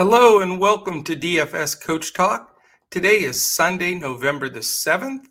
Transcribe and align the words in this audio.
Hello 0.00 0.40
and 0.40 0.58
welcome 0.58 1.04
to 1.04 1.14
DFS 1.14 1.78
Coach 1.78 2.14
Talk. 2.14 2.56
Today 2.88 3.20
is 3.22 3.44
Sunday, 3.44 3.94
November 3.94 4.48
the 4.48 4.60
7th, 4.60 5.26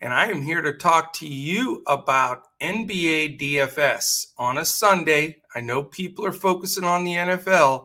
and 0.00 0.14
I 0.14 0.28
am 0.28 0.40
here 0.40 0.62
to 0.62 0.72
talk 0.72 1.12
to 1.16 1.28
you 1.28 1.82
about 1.86 2.44
NBA 2.62 3.38
DFS 3.38 4.28
on 4.38 4.56
a 4.56 4.64
Sunday. 4.64 5.42
I 5.54 5.60
know 5.60 5.82
people 5.82 6.24
are 6.24 6.32
focusing 6.32 6.84
on 6.84 7.04
the 7.04 7.12
NFL, 7.12 7.84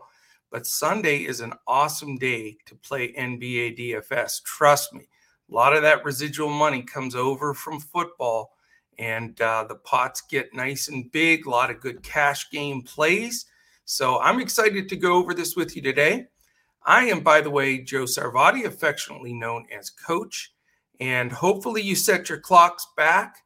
but 0.50 0.66
Sunday 0.66 1.26
is 1.26 1.42
an 1.42 1.52
awesome 1.68 2.16
day 2.16 2.56
to 2.68 2.76
play 2.76 3.12
NBA 3.12 3.78
DFS. 3.78 4.42
Trust 4.44 4.94
me, 4.94 5.10
a 5.52 5.54
lot 5.54 5.76
of 5.76 5.82
that 5.82 6.06
residual 6.06 6.48
money 6.48 6.84
comes 6.84 7.16
over 7.16 7.54
from 7.54 7.82
football, 7.82 8.54
and 8.98 9.42
uh, 9.42 9.66
the 9.68 9.76
pots 9.76 10.22
get 10.22 10.54
nice 10.54 10.88
and 10.88 11.12
big. 11.12 11.46
A 11.46 11.50
lot 11.50 11.70
of 11.70 11.82
good 11.82 12.02
cash 12.02 12.50
game 12.50 12.82
plays. 12.82 13.46
So 13.92 14.20
I'm 14.20 14.40
excited 14.40 14.88
to 14.88 14.96
go 14.96 15.16
over 15.16 15.34
this 15.34 15.56
with 15.56 15.76
you 15.76 15.82
today. 15.82 16.28
I 16.86 17.06
am, 17.06 17.22
by 17.22 17.42
the 17.42 17.50
way, 17.50 17.80
Joe 17.80 18.04
Sarvati, 18.04 18.66
affectionately 18.66 19.34
known 19.34 19.66
as 19.76 19.90
Coach. 19.90 20.54
And 21.00 21.32
hopefully 21.32 21.82
you 21.82 21.96
set 21.96 22.30
your 22.30 22.40
clocks 22.40 22.86
back 22.96 23.38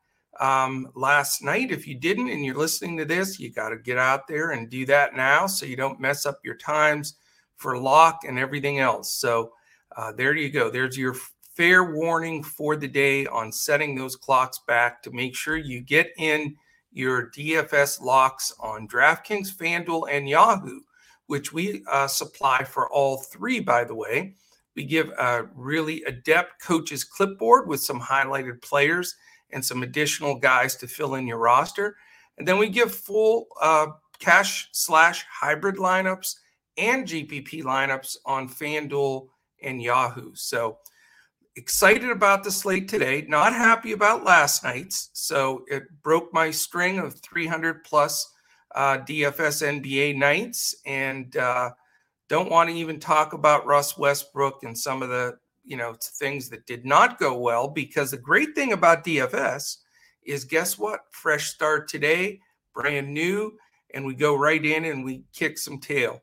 um, 0.42 0.90
last 0.96 1.46
night. 1.46 1.72
If 1.72 1.88
you 1.88 1.96
didn't 1.96 2.28
and 2.28 2.44
you're 2.44 2.58
listening 2.58 2.98
to 2.98 3.06
this, 3.06 3.40
you 3.40 3.54
got 3.54 3.70
to 3.70 3.78
get 3.78 3.98
out 3.98 4.28
there 4.28 4.52
and 4.52 4.70
do 4.70 4.86
that 4.88 5.16
now 5.16 5.48
so 5.48 5.66
you 5.66 5.78
don't 5.78 6.02
mess 6.02 6.26
up 6.26 6.42
your 6.44 6.58
times 6.58 7.16
for 7.56 7.78
lock 7.78 8.24
and 8.28 8.38
everything 8.38 8.80
else. 8.80 9.14
So 9.14 9.54
uh, 9.96 10.12
there 10.12 10.36
you 10.36 10.50
go. 10.50 10.70
There's 10.70 10.98
your 10.98 11.16
fair 11.54 11.96
warning 11.96 12.44
for 12.44 12.76
the 12.76 12.90
day 12.90 13.26
on 13.28 13.50
setting 13.50 13.96
those 13.96 14.18
clocks 14.18 14.60
back 14.68 15.02
to 15.04 15.12
make 15.12 15.38
sure 15.38 15.56
you 15.56 15.80
get 15.80 16.12
in 16.18 16.58
your 16.94 17.30
DFS 17.32 18.02
locks 18.02 18.54
on 18.60 18.88
DraftKings, 18.88 19.54
FanDuel, 19.54 20.08
and 20.10 20.30
Yahoo, 20.30 20.80
which 21.28 21.52
we 21.52 21.84
uh, 21.92 22.08
supply 22.08 22.64
for 22.64 22.90
all 22.92 23.18
three, 23.18 23.60
by 23.60 23.84
the 23.84 23.96
way. 23.96 24.36
We 24.76 24.86
give 24.86 25.10
a 25.10 25.48
really 25.56 26.04
adept 26.04 26.62
coaches 26.62 27.04
clipboard 27.04 27.68
with 27.68 27.82
some 27.82 28.00
highlighted 28.00 28.62
players 28.62 29.16
and 29.52 29.64
some 29.64 29.84
additional 29.84 30.36
guys 30.36 30.76
to 30.78 30.88
fill 30.88 31.16
in 31.16 31.28
your 31.28 31.38
roster. 31.38 31.98
And 32.38 32.48
then 32.48 32.58
we 32.58 32.70
give 32.70 32.94
full 32.94 33.48
uh, 33.62 33.88
cash 34.20 34.70
slash 34.72 35.26
hybrid 35.30 35.78
lineups 35.78 36.36
and 36.78 37.08
GPP 37.08 37.64
lineups 37.64 38.18
on 38.26 38.50
FanDuel 38.50 39.28
and 39.62 39.82
Yahoo. 39.82 40.32
So 40.34 40.78
excited 41.56 42.10
about 42.10 42.44
the 42.44 42.52
slate 42.52 42.88
today, 42.88 43.26
not 43.28 43.54
happy 43.54 43.92
about 43.92 44.24
last 44.24 44.64
night's. 44.64 45.10
So 45.14 45.64
it 45.68 45.84
broke 46.02 46.34
my 46.34 46.52
string 46.52 47.00
of 47.00 47.20
300 47.20 47.84
plus 47.84 48.32
uh, 48.76 48.98
DFS 48.98 49.82
NBA 49.82 50.18
nights 50.18 50.76
and 50.86 51.36
uh, 51.38 51.72
don't 52.28 52.50
want 52.50 52.70
to 52.70 52.76
even 52.76 53.00
talk 53.00 53.34
about 53.34 53.68
Russ 53.68 53.98
Westbrook 53.98 54.64
and 54.64 54.78
some 54.78 55.04
of 55.04 55.10
the 55.10 55.38
you 55.66 55.78
know 55.78 55.96
things 56.00 56.50
that 56.50 56.66
did 56.66 56.86
not 56.86 57.20
go 57.20 57.38
well 57.38 57.68
because 57.68 58.12
the 58.12 58.18
great 58.18 58.54
thing 58.56 58.74
about 58.74 59.06
DFS 59.06 59.78
is 60.26 60.44
guess 60.44 60.78
what? 60.78 61.02
Fresh 61.12 61.50
start 61.50 61.88
today 61.88 62.40
brand 62.74 63.14
new 63.14 63.54
and 63.94 64.06
we 64.06 64.16
go 64.16 64.36
right 64.36 64.66
in 64.66 64.86
and 64.86 65.06
we 65.06 65.24
kick 65.34 65.58
some 65.58 65.80
tail. 65.80 66.22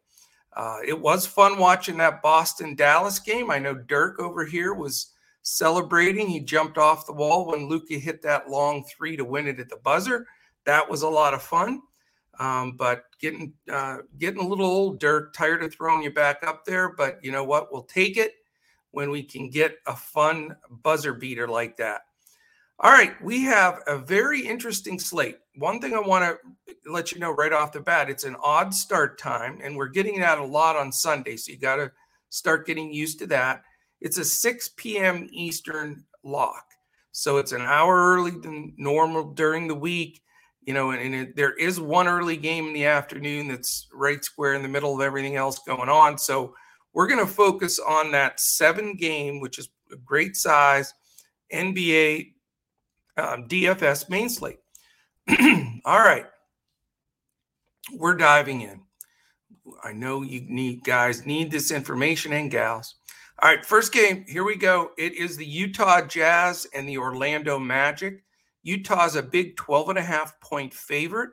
Uh, 0.56 0.78
it 0.84 0.98
was 0.98 1.24
fun 1.24 1.58
watching 1.58 1.96
that 1.96 2.22
Boston 2.22 2.74
Dallas 2.74 3.20
game. 3.20 3.50
I 3.50 3.58
know 3.60 3.74
Dirk 3.74 4.18
over 4.18 4.44
here 4.44 4.74
was 4.74 5.12
celebrating. 5.42 6.28
He 6.28 6.40
jumped 6.40 6.78
off 6.78 7.06
the 7.06 7.12
wall 7.12 7.46
when 7.46 7.68
Luka 7.68 7.94
hit 7.94 8.22
that 8.22 8.48
long 8.50 8.84
three 8.84 9.16
to 9.16 9.24
win 9.24 9.46
it 9.46 9.60
at 9.60 9.68
the 9.68 9.76
buzzer. 9.76 10.26
That 10.64 10.88
was 10.88 11.02
a 11.02 11.08
lot 11.08 11.34
of 11.34 11.42
fun. 11.42 11.82
Um, 12.38 12.72
but 12.72 13.04
getting 13.20 13.52
uh, 13.70 13.98
getting 14.18 14.40
a 14.40 14.46
little 14.46 14.66
old, 14.66 14.98
Dirk, 14.98 15.34
tired 15.34 15.62
of 15.62 15.74
throwing 15.74 16.02
you 16.02 16.10
back 16.10 16.42
up 16.46 16.64
there. 16.64 16.94
But 16.94 17.22
you 17.22 17.32
know 17.32 17.44
what? 17.44 17.72
We'll 17.72 17.82
take 17.82 18.16
it 18.16 18.32
when 18.92 19.10
we 19.10 19.22
can 19.22 19.50
get 19.50 19.76
a 19.86 19.94
fun 19.94 20.56
buzzer 20.82 21.12
beater 21.12 21.46
like 21.46 21.76
that. 21.76 22.02
All 22.82 22.90
right, 22.90 23.12
we 23.22 23.42
have 23.42 23.80
a 23.86 23.98
very 23.98 24.40
interesting 24.40 24.98
slate. 24.98 25.36
One 25.56 25.80
thing 25.80 25.92
I 25.92 26.00
want 26.00 26.24
to 26.24 26.74
let 26.90 27.12
you 27.12 27.18
know 27.18 27.30
right 27.32 27.52
off 27.52 27.72
the 27.72 27.80
bat, 27.80 28.08
it's 28.08 28.24
an 28.24 28.36
odd 28.42 28.72
start 28.72 29.18
time, 29.18 29.60
and 29.62 29.76
we're 29.76 29.88
getting 29.88 30.14
it 30.14 30.20
that 30.20 30.38
a 30.38 30.44
lot 30.44 30.76
on 30.76 30.90
Sunday. 30.90 31.36
So 31.36 31.52
you 31.52 31.58
got 31.58 31.76
to 31.76 31.92
start 32.30 32.66
getting 32.66 32.90
used 32.90 33.18
to 33.18 33.26
that. 33.26 33.64
It's 34.00 34.18
a 34.18 34.24
6 34.24 34.70
p.m. 34.76 35.28
Eastern 35.32 36.04
lock. 36.22 36.64
So 37.12 37.38
it's 37.38 37.52
an 37.52 37.62
hour 37.62 38.14
early 38.14 38.30
than 38.30 38.74
normal 38.76 39.32
during 39.32 39.66
the 39.68 39.74
week, 39.74 40.22
you 40.62 40.74
know, 40.74 40.90
and, 40.90 41.00
and 41.00 41.14
it, 41.14 41.36
there 41.36 41.52
is 41.54 41.80
one 41.80 42.06
early 42.06 42.36
game 42.36 42.68
in 42.68 42.72
the 42.72 42.86
afternoon 42.86 43.48
that's 43.48 43.88
right 43.92 44.24
square 44.24 44.54
in 44.54 44.62
the 44.62 44.68
middle 44.68 44.94
of 44.94 45.00
everything 45.00 45.36
else 45.36 45.58
going 45.66 45.88
on. 45.88 46.18
So 46.18 46.54
we're 46.92 47.08
going 47.08 47.24
to 47.24 47.32
focus 47.32 47.78
on 47.78 48.12
that 48.12 48.40
seven 48.40 48.94
game, 48.94 49.40
which 49.40 49.58
is 49.58 49.68
a 49.92 49.96
great 49.96 50.36
size 50.36 50.94
NBA 51.52 52.32
um, 53.16 53.48
DFS 53.48 54.08
main 54.08 54.28
slate. 54.28 54.60
All 55.84 55.98
right. 55.98 56.26
We're 57.92 58.14
diving 58.14 58.62
in. 58.62 58.80
I 59.82 59.92
know 59.92 60.22
you 60.22 60.42
need 60.42 60.84
guys 60.84 61.26
need 61.26 61.50
this 61.50 61.70
information 61.70 62.32
and 62.32 62.50
gals. 62.50 62.96
All 63.42 63.48
right, 63.48 63.64
first 63.64 63.90
game. 63.90 64.26
Here 64.28 64.44
we 64.44 64.54
go. 64.54 64.90
It 64.98 65.14
is 65.14 65.34
the 65.34 65.46
Utah 65.46 66.02
Jazz 66.02 66.66
and 66.74 66.86
the 66.86 66.98
Orlando 66.98 67.58
Magic. 67.58 68.22
Utah's 68.62 69.16
a 69.16 69.22
big 69.22 69.56
12 69.56 69.88
and 69.88 69.98
a 69.98 70.02
half 70.02 70.38
point 70.42 70.74
favorite, 70.74 71.30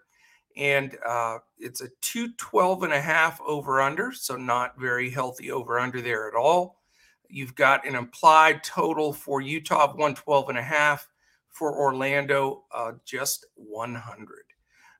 and 0.55 0.97
uh, 1.05 1.39
it's 1.59 1.81
a 1.81 1.89
212 1.99 2.83
and 2.83 2.93
a 2.93 3.01
half 3.01 3.41
over 3.41 3.81
under, 3.81 4.13
so 4.13 4.37
not 4.37 4.79
very 4.79 5.09
healthy 5.09 5.51
over 5.51 5.81
under 5.81 6.01
there 6.01 6.29
at 6.29 6.33
all. 6.33 6.79
You've 7.27 7.55
got 7.55 7.85
an 7.85 7.95
implied 7.95 8.63
total 8.63 9.11
for 9.11 9.41
Utah 9.41 9.83
of 9.83 9.95
112 9.95 10.47
and 10.47 10.57
a 10.57 10.63
half, 10.63 11.09
for 11.49 11.77
Orlando, 11.77 12.63
uh, 12.73 12.93
just 13.03 13.47
100. 13.55 14.45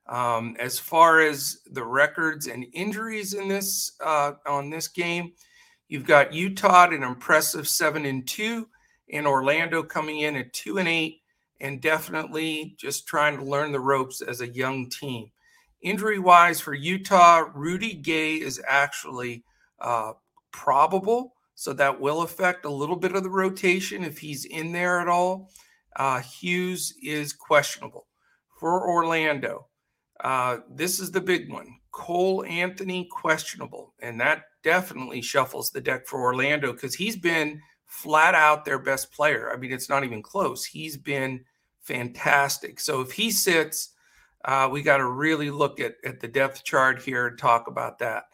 Um, 0.08 0.56
as 0.60 0.78
far 0.78 1.22
as 1.22 1.60
the 1.70 1.84
records 1.84 2.48
and 2.48 2.66
injuries 2.74 3.32
in 3.32 3.48
this 3.48 3.92
uh, 4.04 4.32
on 4.46 4.68
this 4.68 4.88
game, 4.88 5.32
You've 5.88 6.06
got 6.06 6.34
Utah 6.34 6.84
at 6.84 6.92
an 6.92 7.02
impressive 7.02 7.66
seven 7.66 8.04
and 8.04 8.26
two, 8.26 8.68
and 9.10 9.26
Orlando 9.26 9.82
coming 9.82 10.20
in 10.20 10.36
at 10.36 10.52
two 10.52 10.78
and 10.78 10.86
eight, 10.88 11.22
and 11.60 11.80
definitely 11.80 12.76
just 12.78 13.06
trying 13.06 13.38
to 13.38 13.44
learn 13.44 13.72
the 13.72 13.80
ropes 13.80 14.20
as 14.20 14.40
a 14.40 14.48
young 14.48 14.90
team. 14.90 15.30
Injury 15.80 16.18
wise 16.18 16.60
for 16.60 16.74
Utah, 16.74 17.44
Rudy 17.54 17.94
Gay 17.94 18.34
is 18.34 18.60
actually 18.68 19.44
uh, 19.80 20.12
probable, 20.52 21.34
so 21.54 21.72
that 21.72 22.00
will 22.00 22.22
affect 22.22 22.64
a 22.64 22.70
little 22.70 22.96
bit 22.96 23.14
of 23.14 23.22
the 23.22 23.30
rotation 23.30 24.04
if 24.04 24.18
he's 24.18 24.44
in 24.44 24.72
there 24.72 25.00
at 25.00 25.08
all. 25.08 25.50
Uh, 25.96 26.20
Hughes 26.20 26.94
is 27.02 27.32
questionable 27.32 28.06
for 28.58 28.88
Orlando. 28.88 29.66
Uh, 30.20 30.58
this 30.70 31.00
is 31.00 31.10
the 31.10 31.20
big 31.20 31.50
one. 31.50 31.66
Cole 31.92 32.44
Anthony 32.44 33.08
questionable, 33.10 33.94
and 34.00 34.20
that 34.20 34.42
definitely 34.62 35.22
shuffles 35.22 35.70
the 35.70 35.80
deck 35.80 36.06
for 36.06 36.20
Orlando 36.20 36.72
because 36.72 36.94
he's 36.94 37.16
been 37.16 37.60
flat 37.86 38.34
out 38.34 38.64
their 38.64 38.78
best 38.78 39.12
player. 39.12 39.50
I 39.52 39.56
mean, 39.56 39.72
it's 39.72 39.88
not 39.88 40.04
even 40.04 40.22
close. 40.22 40.64
He's 40.64 40.96
been 40.96 41.44
fantastic. 41.80 42.80
So 42.80 43.00
if 43.00 43.12
he 43.12 43.30
sits, 43.30 43.94
uh, 44.44 44.68
we 44.70 44.82
got 44.82 44.98
to 44.98 45.06
really 45.06 45.50
look 45.50 45.80
at, 45.80 45.96
at 46.04 46.20
the 46.20 46.28
depth 46.28 46.64
chart 46.64 47.00
here 47.00 47.28
and 47.28 47.38
talk 47.38 47.66
about 47.66 47.98
that. 47.98 48.24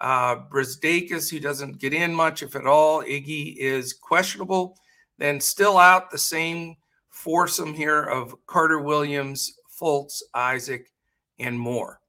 Uh, 0.00 0.36
Brazdeikis, 0.50 1.30
who 1.30 1.38
doesn't 1.38 1.78
get 1.78 1.94
in 1.94 2.12
much, 2.12 2.42
if 2.42 2.56
at 2.56 2.66
all, 2.66 3.02
Iggy 3.02 3.56
is 3.56 3.92
questionable. 3.92 4.76
Then 5.18 5.38
still 5.38 5.78
out 5.78 6.10
the 6.10 6.18
same 6.18 6.76
foursome 7.10 7.74
here 7.74 8.02
of 8.02 8.34
Carter 8.46 8.80
Williams, 8.80 9.52
Fultz, 9.80 10.22
Isaac, 10.34 10.90
and 11.38 11.58
Moore. 11.58 12.01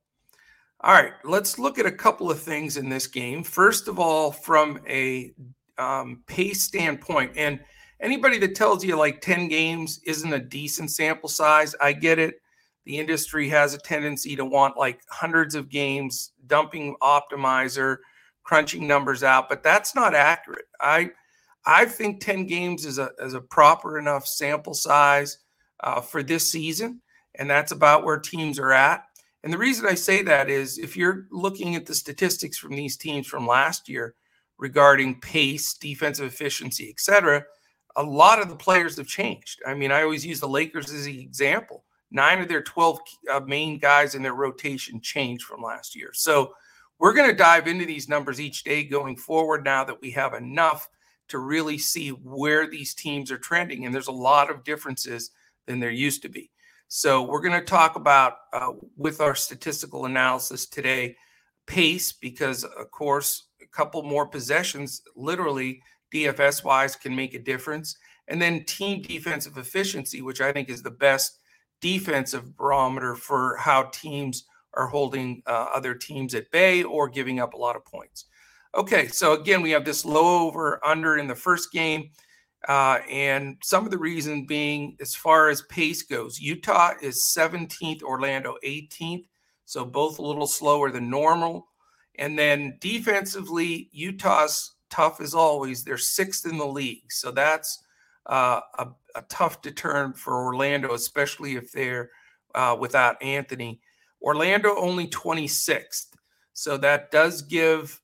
All 0.86 0.92
right, 0.92 1.14
let's 1.24 1.58
look 1.58 1.80
at 1.80 1.86
a 1.86 1.92
couple 1.92 2.30
of 2.30 2.42
things 2.42 2.76
in 2.76 2.90
this 2.90 3.08
game. 3.08 3.42
First 3.42 3.88
of 3.88 4.00
all, 4.00 4.34
from 4.34 4.82
a 4.86 5.34
um, 5.78 6.24
pace 6.28 6.62
standpoint, 6.62 7.32
and 7.38 7.62
anybody 8.02 8.38
that 8.40 8.54
tells 8.54 8.84
you 8.84 8.98
like 8.98 9.22
10 9.22 9.48
games 9.48 10.02
isn't 10.06 10.34
a 10.34 10.40
decent 10.40 10.92
sample 10.92 11.30
size, 11.30 11.74
I 11.80 11.94
get 11.94 12.20
it. 12.20 12.36
The 12.86 13.00
industry 13.00 13.48
has 13.48 13.74
a 13.74 13.78
tendency 13.78 14.36
to 14.36 14.44
want 14.44 14.76
like 14.76 15.00
hundreds 15.10 15.56
of 15.56 15.70
games, 15.70 16.34
dumping 16.48 16.98
optimizer, 17.02 18.00
crunching 18.44 18.86
numbers 18.86 19.24
out, 19.24 19.48
but 19.48 19.64
that's 19.64 19.96
not 19.96 20.14
accurate. 20.14 20.66
I 20.82 21.12
I 21.66 21.86
think 21.86 22.20
10 22.20 22.46
games 22.46 22.86
is 22.86 23.00
a, 23.00 23.10
is 23.20 23.36
a 23.36 23.42
proper 23.42 24.00
enough 24.00 24.28
sample 24.28 24.74
size 24.74 25.38
uh, 25.80 26.02
for 26.02 26.24
this 26.24 26.52
season, 26.52 27.00
and 27.36 27.50
that's 27.50 27.72
about 27.72 28.04
where 28.04 28.20
teams 28.20 28.60
are 28.60 28.74
at. 28.74 29.06
And 29.44 29.52
the 29.52 29.58
reason 29.58 29.86
I 29.86 29.96
say 29.96 30.22
that 30.24 30.50
is 30.50 30.78
if 30.78 30.96
you're 30.96 31.28
looking 31.30 31.76
at 31.76 31.86
the 31.86 31.96
statistics 31.96 32.58
from 32.58 32.76
these 32.76 32.96
teams 32.96 33.28
from 33.28 33.46
last 33.46 33.90
year 33.90 34.16
regarding 34.58 35.20
pace, 35.20 35.74
defensive 35.74 36.26
efficiency, 36.26 36.90
et 36.90 37.00
cetera, 37.00 37.44
a 37.96 38.04
lot 38.04 38.42
of 38.42 38.50
the 38.50 38.56
players 38.56 38.98
have 38.98 39.08
changed. 39.08 39.62
I 39.68 39.74
mean, 39.74 39.92
I 39.92 40.02
always 40.02 40.26
use 40.26 40.40
the 40.40 40.48
Lakers 40.48 40.92
as 40.92 41.06
an 41.06 41.20
example. 41.20 41.84
Nine 42.10 42.40
of 42.40 42.48
their 42.48 42.62
12 42.62 43.00
uh, 43.32 43.40
main 43.42 43.80
guys 43.80 44.16
in 44.16 44.24
their 44.24 44.34
rotation 44.34 45.02
changed 45.02 45.44
from 45.44 45.62
last 45.62 45.96
year. 45.96 46.12
So 46.14 46.54
we're 47.00 47.14
going 47.14 47.30
to 47.30 47.36
dive 47.36 47.68
into 47.68 47.86
these 47.86 48.08
numbers 48.08 48.40
each 48.40 48.64
day 48.64 48.84
going 48.84 49.18
forward 49.18 49.64
now 49.66 49.84
that 49.84 50.02
we 50.02 50.12
have 50.12 50.34
enough 50.34 50.88
to 51.30 51.40
really 51.40 51.78
see 51.78 52.10
where 52.10 52.70
these 52.70 52.94
teams 52.94 53.32
are 53.32 53.38
trending. 53.38 53.86
And 53.86 53.94
there's 53.94 54.08
a 54.08 54.12
lot 54.12 54.50
of 54.50 54.64
differences 54.64 55.32
than 55.66 55.80
there 55.80 55.92
used 55.92 56.22
to 56.22 56.30
be. 56.30 56.50
So 56.88 57.24
we're 57.24 57.42
going 57.42 57.60
to 57.60 57.66
talk 57.66 57.96
about 57.96 58.34
uh, 58.52 58.72
with 58.98 59.22
our 59.22 59.36
statistical 59.36 60.06
analysis 60.06 60.68
today 60.68 61.16
pace 61.66 62.12
because 62.12 62.64
of 62.66 62.92
course 62.92 63.48
a 63.62 63.68
couple 63.68 64.04
more 64.04 64.28
possessions 64.28 65.02
literally 65.16 65.82
DFS 66.14 66.64
wise 66.64 66.96
can 66.96 67.16
make 67.16 67.34
a 67.34 67.40
difference 67.40 67.96
and 68.28 68.42
then 68.42 68.66
team 68.66 69.02
defensive 69.02 69.58
efficiency 69.58 70.22
which 70.22 70.42
I 70.42 70.52
think 70.52 70.70
is 70.70 70.84
the 70.84 70.92
best 70.92 71.40
defensive 71.80 72.56
barometer 72.58 73.16
for 73.16 73.58
how 73.58 73.84
teams 73.94 74.46
are 74.74 74.88
holding 74.88 75.44
uh, 75.46 75.68
other 75.74 75.94
teams 75.94 76.34
at 76.34 76.50
bay 76.52 76.84
or 76.84 77.08
giving 77.08 77.40
up 77.40 77.54
a 77.54 77.58
lot 77.58 77.76
of 77.76 77.86
points. 77.86 78.26
Okay, 78.76 79.08
so 79.08 79.34
again, 79.34 79.62
we 79.62 79.72
have 79.72 79.86
this 79.86 80.04
low 80.04 80.48
over 80.48 80.84
under 80.84 81.18
in 81.18 81.28
the 81.28 81.36
first 81.36 81.72
game. 81.72 82.10
Uh, 82.68 83.00
and 83.10 83.58
some 83.62 83.84
of 83.86 83.92
the 83.92 83.98
reason 83.98 84.46
being, 84.46 84.96
as 85.02 85.14
far 85.14 85.50
as 85.50 85.64
pace 85.64 86.04
goes, 86.04 86.40
Utah 86.40 86.94
is 87.02 87.34
17th, 87.38 88.04
Orlando 88.04 88.56
18th. 88.64 89.26
So 89.66 89.86
both 89.86 90.20
a 90.20 90.22
little 90.22 90.48
slower 90.48 90.92
than 90.92 91.10
normal. 91.10 91.68
And 92.16 92.38
then 92.38 92.78
defensively, 92.80 93.90
Utah's 93.92 94.76
tough 94.90 95.20
as 95.20 95.34
always. 95.34 95.84
They're 95.84 95.98
sixth 95.98 96.46
in 96.46 96.58
the 96.58 96.66
league. 96.66 97.12
So 97.12 97.32
that's 97.32 97.84
uh, 98.28 98.62
a, 98.78 98.88
a, 99.16 99.24
tough 99.24 99.62
deterrent 99.62 100.18
for 100.18 100.46
Orlando, 100.46 100.94
especially 100.94 101.56
if 101.56 101.72
they're 101.72 102.12
uh, 102.56 102.78
without 102.80 103.22
Anthony. 103.22 103.82
Orlando 104.22 104.76
only 104.78 105.08
26th. 105.08 106.08
So 106.54 106.78
that 106.78 107.12
does 107.12 107.42
give 107.42 108.00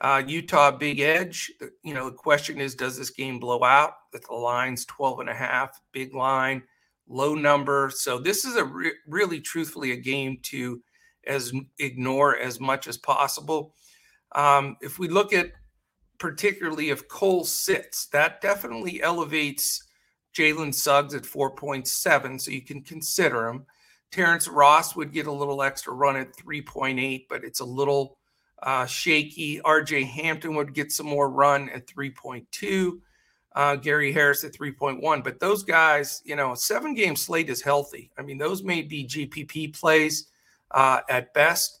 uh, 0.00 0.22
Utah 0.26 0.70
big 0.70 1.00
edge. 1.00 1.52
You 1.82 1.94
know, 1.94 2.10
the 2.10 2.16
question 2.16 2.60
is, 2.60 2.74
does 2.74 2.96
this 2.96 3.10
game 3.10 3.38
blow 3.38 3.62
out? 3.64 3.94
That 4.12 4.26
the 4.26 4.34
line's 4.34 4.84
12 4.84 5.20
and 5.20 5.28
a 5.28 5.34
half, 5.34 5.80
big 5.92 6.14
line, 6.14 6.62
low 7.08 7.34
number. 7.34 7.90
So 7.94 8.18
this 8.18 8.44
is 8.44 8.56
a 8.56 8.64
re- 8.64 8.92
really, 9.06 9.40
truthfully, 9.40 9.92
a 9.92 9.96
game 9.96 10.38
to 10.44 10.82
as 11.26 11.52
ignore 11.78 12.38
as 12.38 12.60
much 12.60 12.86
as 12.88 12.96
possible. 12.96 13.74
Um, 14.32 14.76
if 14.80 14.98
we 14.98 15.08
look 15.08 15.32
at 15.32 15.52
particularly 16.18 16.90
if 16.90 17.08
Cole 17.08 17.44
sits, 17.44 18.06
that 18.06 18.40
definitely 18.40 19.02
elevates 19.02 19.84
Jalen 20.36 20.74
Suggs 20.74 21.14
at 21.14 21.22
4.7, 21.22 22.40
so 22.40 22.50
you 22.50 22.62
can 22.62 22.82
consider 22.82 23.48
him. 23.48 23.64
Terrence 24.10 24.48
Ross 24.48 24.96
would 24.96 25.12
get 25.12 25.26
a 25.26 25.32
little 25.32 25.62
extra 25.62 25.92
run 25.92 26.16
at 26.16 26.36
3.8, 26.36 27.26
but 27.28 27.44
it's 27.44 27.60
a 27.60 27.64
little 27.64 28.17
uh, 28.62 28.86
shaky. 28.86 29.60
RJ 29.60 30.06
Hampton 30.06 30.54
would 30.54 30.74
get 30.74 30.92
some 30.92 31.06
more 31.06 31.30
run 31.30 31.68
at 31.70 31.86
3.2. 31.86 33.00
Uh, 33.54 33.76
Gary 33.76 34.12
Harris 34.12 34.44
at 34.44 34.52
3.1. 34.52 35.24
But 35.24 35.40
those 35.40 35.62
guys, 35.62 36.22
you 36.24 36.36
know, 36.36 36.52
a 36.52 36.56
seven 36.56 36.94
game 36.94 37.16
slate 37.16 37.50
is 37.50 37.62
healthy. 37.62 38.10
I 38.18 38.22
mean, 38.22 38.38
those 38.38 38.62
may 38.62 38.82
be 38.82 39.04
GPP 39.04 39.78
plays 39.78 40.28
uh, 40.70 41.00
at 41.08 41.32
best. 41.34 41.80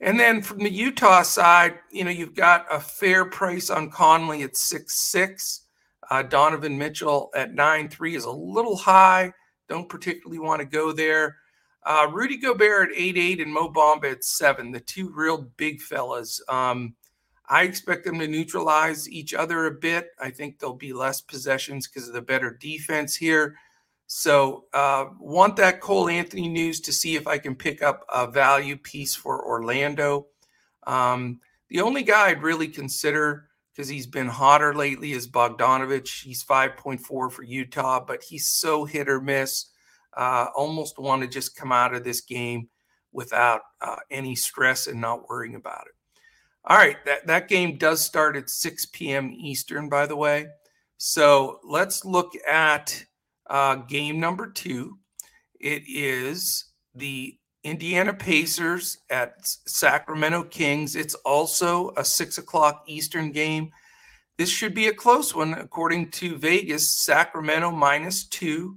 And 0.00 0.18
then 0.18 0.42
from 0.42 0.58
the 0.58 0.70
Utah 0.70 1.22
side, 1.22 1.78
you 1.90 2.04
know, 2.04 2.10
you've 2.10 2.34
got 2.34 2.66
a 2.70 2.78
fair 2.78 3.24
price 3.24 3.70
on 3.70 3.90
Conley 3.90 4.42
at 4.42 4.56
six 4.56 5.00
six. 5.00 5.62
Uh, 6.10 6.22
Donovan 6.22 6.78
Mitchell 6.78 7.30
at 7.34 7.52
nine 7.52 7.88
three 7.88 8.14
is 8.14 8.24
a 8.24 8.30
little 8.30 8.76
high. 8.76 9.32
Don't 9.68 9.88
particularly 9.88 10.38
want 10.38 10.60
to 10.60 10.66
go 10.66 10.92
there. 10.92 11.36
Uh, 11.88 12.06
Rudy 12.12 12.36
Gobert 12.36 12.90
at 12.90 12.98
eight 12.98 13.16
eight 13.16 13.40
and 13.40 13.50
Mo 13.50 13.72
Bamba 13.72 14.12
at 14.12 14.22
seven, 14.22 14.70
the 14.70 14.78
two 14.78 15.10
real 15.14 15.38
big 15.56 15.80
fellas. 15.80 16.38
Um, 16.46 16.94
I 17.48 17.62
expect 17.62 18.04
them 18.04 18.18
to 18.18 18.28
neutralize 18.28 19.08
each 19.08 19.32
other 19.32 19.64
a 19.64 19.70
bit. 19.70 20.10
I 20.20 20.28
think 20.28 20.58
there'll 20.58 20.74
be 20.74 20.92
less 20.92 21.22
possessions 21.22 21.88
because 21.88 22.06
of 22.06 22.12
the 22.12 22.20
better 22.20 22.50
defense 22.60 23.16
here. 23.16 23.56
So, 24.06 24.66
uh, 24.74 25.06
want 25.18 25.56
that 25.56 25.80
Cole 25.80 26.10
Anthony 26.10 26.46
news 26.46 26.78
to 26.82 26.92
see 26.92 27.16
if 27.16 27.26
I 27.26 27.38
can 27.38 27.54
pick 27.54 27.82
up 27.82 28.04
a 28.12 28.30
value 28.30 28.76
piece 28.76 29.14
for 29.14 29.42
Orlando. 29.42 30.26
Um, 30.86 31.40
the 31.70 31.80
only 31.80 32.02
guy 32.02 32.26
I'd 32.26 32.42
really 32.42 32.68
consider 32.68 33.48
because 33.72 33.88
he's 33.88 34.06
been 34.06 34.28
hotter 34.28 34.74
lately 34.74 35.12
is 35.12 35.26
Bogdanovich. 35.26 36.22
He's 36.22 36.44
5.4 36.44 37.00
for 37.32 37.42
Utah, 37.42 38.04
but 38.04 38.22
he's 38.22 38.50
so 38.50 38.84
hit 38.84 39.08
or 39.08 39.22
miss 39.22 39.70
uh, 40.16 40.46
almost 40.54 40.98
want 40.98 41.22
to 41.22 41.28
just 41.28 41.56
come 41.56 41.72
out 41.72 41.94
of 41.94 42.04
this 42.04 42.20
game 42.20 42.68
without 43.12 43.62
uh, 43.80 43.96
any 44.10 44.34
stress 44.34 44.86
and 44.86 45.00
not 45.00 45.28
worrying 45.28 45.54
about 45.54 45.86
it. 45.86 45.94
All 46.64 46.76
right, 46.76 47.02
that, 47.06 47.26
that 47.26 47.48
game 47.48 47.78
does 47.78 48.04
start 48.04 48.36
at 48.36 48.50
6 48.50 48.86
p.m. 48.86 49.30
Eastern, 49.30 49.88
by 49.88 50.06
the 50.06 50.16
way. 50.16 50.48
So 50.98 51.60
let's 51.64 52.04
look 52.04 52.32
at 52.46 53.04
uh, 53.48 53.76
game 53.76 54.20
number 54.20 54.50
two. 54.50 54.98
It 55.60 55.82
is 55.86 56.66
the 56.94 57.38
Indiana 57.64 58.12
Pacers 58.12 58.98
at 59.10 59.34
Sacramento 59.42 60.44
Kings. 60.44 60.96
It's 60.96 61.14
also 61.14 61.92
a 61.96 62.04
six 62.04 62.38
o'clock 62.38 62.84
Eastern 62.86 63.32
game. 63.32 63.70
This 64.36 64.48
should 64.48 64.74
be 64.74 64.88
a 64.88 64.94
close 64.94 65.34
one, 65.34 65.54
according 65.54 66.10
to 66.12 66.36
Vegas. 66.36 67.04
Sacramento 67.04 67.70
minus 67.70 68.26
two, 68.26 68.76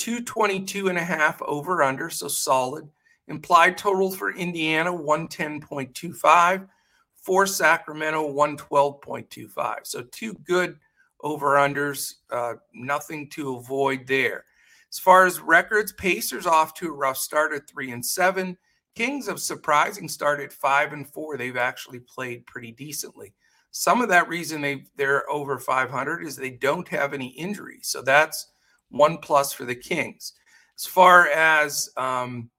222 0.00 0.88
and 0.88 0.96
a 0.96 1.04
half 1.04 1.42
over 1.42 1.82
under, 1.82 2.08
so 2.08 2.26
solid. 2.26 2.88
Implied 3.28 3.76
total 3.76 4.10
for 4.10 4.34
Indiana 4.34 4.90
110.25, 4.90 6.66
for 7.14 7.46
Sacramento 7.46 8.32
112.25. 8.32 9.76
So 9.82 10.02
two 10.10 10.32
good 10.44 10.78
over 11.20 11.56
unders, 11.56 12.14
uh, 12.30 12.54
nothing 12.72 13.28
to 13.30 13.56
avoid 13.56 14.06
there. 14.06 14.46
As 14.90 14.98
far 14.98 15.26
as 15.26 15.38
records, 15.38 15.92
Pacers 15.92 16.46
off 16.46 16.72
to 16.74 16.88
a 16.88 16.96
rough 16.96 17.18
start 17.18 17.52
at 17.52 17.68
three 17.68 17.90
and 17.90 18.04
seven. 18.04 18.56
Kings 18.94 19.28
of 19.28 19.38
surprising 19.38 20.08
start 20.08 20.40
at 20.40 20.50
five 20.50 20.94
and 20.94 21.06
four. 21.06 21.36
They've 21.36 21.58
actually 21.58 22.00
played 22.00 22.46
pretty 22.46 22.72
decently. 22.72 23.34
Some 23.70 24.00
of 24.00 24.08
that 24.08 24.28
reason 24.28 24.62
they 24.62 24.84
they're 24.96 25.30
over 25.30 25.58
500 25.58 26.24
is 26.24 26.36
they 26.36 26.50
don't 26.50 26.88
have 26.88 27.12
any 27.12 27.28
injuries. 27.28 27.88
So 27.88 28.00
that's 28.00 28.46
one 28.90 29.18
plus 29.18 29.52
for 29.52 29.64
the 29.64 29.74
Kings. 29.74 30.34
As 30.78 30.86
far 30.86 31.28
as 31.28 31.90
um, 31.96 32.50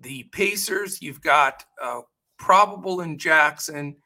the 0.00 0.24
Pacers, 0.24 1.00
you've 1.00 1.20
got 1.20 1.64
uh, 1.82 2.00
probable 2.38 3.00
in 3.00 3.18
Jackson, 3.18 3.96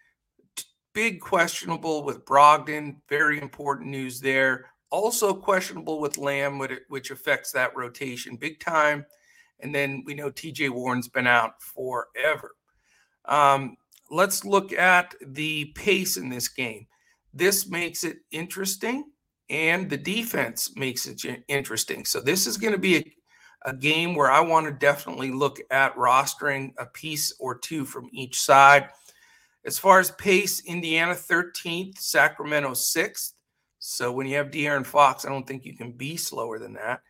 big 0.93 1.21
questionable 1.21 2.05
with 2.05 2.25
Brogdon. 2.25 2.97
Very 3.09 3.41
important 3.41 3.89
news 3.91 4.21
there. 4.21 4.67
Also 4.91 5.35
questionable 5.35 6.01
with 6.01 6.19
Lamb, 6.19 6.61
which 6.89 7.11
affects 7.11 7.53
that 7.53 7.77
rotation 7.77 8.37
big 8.37 8.59
time. 8.59 9.05
And 9.61 9.75
then 9.75 10.03
we 10.07 10.15
know 10.15 10.31
TJ 10.31 10.71
Warren's 10.71 11.09
been 11.09 11.27
out 11.27 11.61
forever. 11.61 12.55
Um, 13.25 13.77
let's 14.11 14.45
look 14.45 14.73
at 14.73 15.15
the 15.21 15.67
pace 15.75 16.17
in 16.17 16.29
this 16.29 16.49
game. 16.49 16.87
This 17.35 17.69
makes 17.69 18.05
it 18.05 18.19
interesting 18.31 19.11
and 19.51 19.89
the 19.89 19.97
defense 19.97 20.77
makes 20.77 21.07
it 21.07 21.23
interesting. 21.49 22.05
So 22.05 22.21
this 22.21 22.47
is 22.47 22.57
going 22.57 22.73
to 22.73 22.79
be 22.79 22.97
a, 22.97 23.71
a 23.71 23.75
game 23.75 24.15
where 24.15 24.31
I 24.31 24.41
want 24.41 24.67
to 24.67 24.73
definitely 24.73 25.31
look 25.31 25.59
at 25.71 25.97
rostering 25.97 26.73
a 26.79 26.87
piece 26.87 27.33
or 27.39 27.57
two 27.57 27.85
from 27.85 28.09
each 28.13 28.41
side. 28.41 28.91
As 29.65 29.79
far 29.79 30.01
as 30.01 30.11
pace, 30.13 30.63
Indiana 30.65 31.13
13th, 31.13 31.99
Sacramento 31.99 32.71
6th. 32.71 33.33
So 33.79 34.13
when 34.13 34.27
you 34.27 34.37
have 34.37 34.51
De'Aaron 34.51 34.87
Fox, 34.87 35.25
I 35.25 35.29
don't 35.29 35.47
think 35.47 35.65
you 35.65 35.77
can 35.77 35.93
be 35.93 36.17
slower 36.17 36.59
than 36.59 36.75
that. 36.75 37.01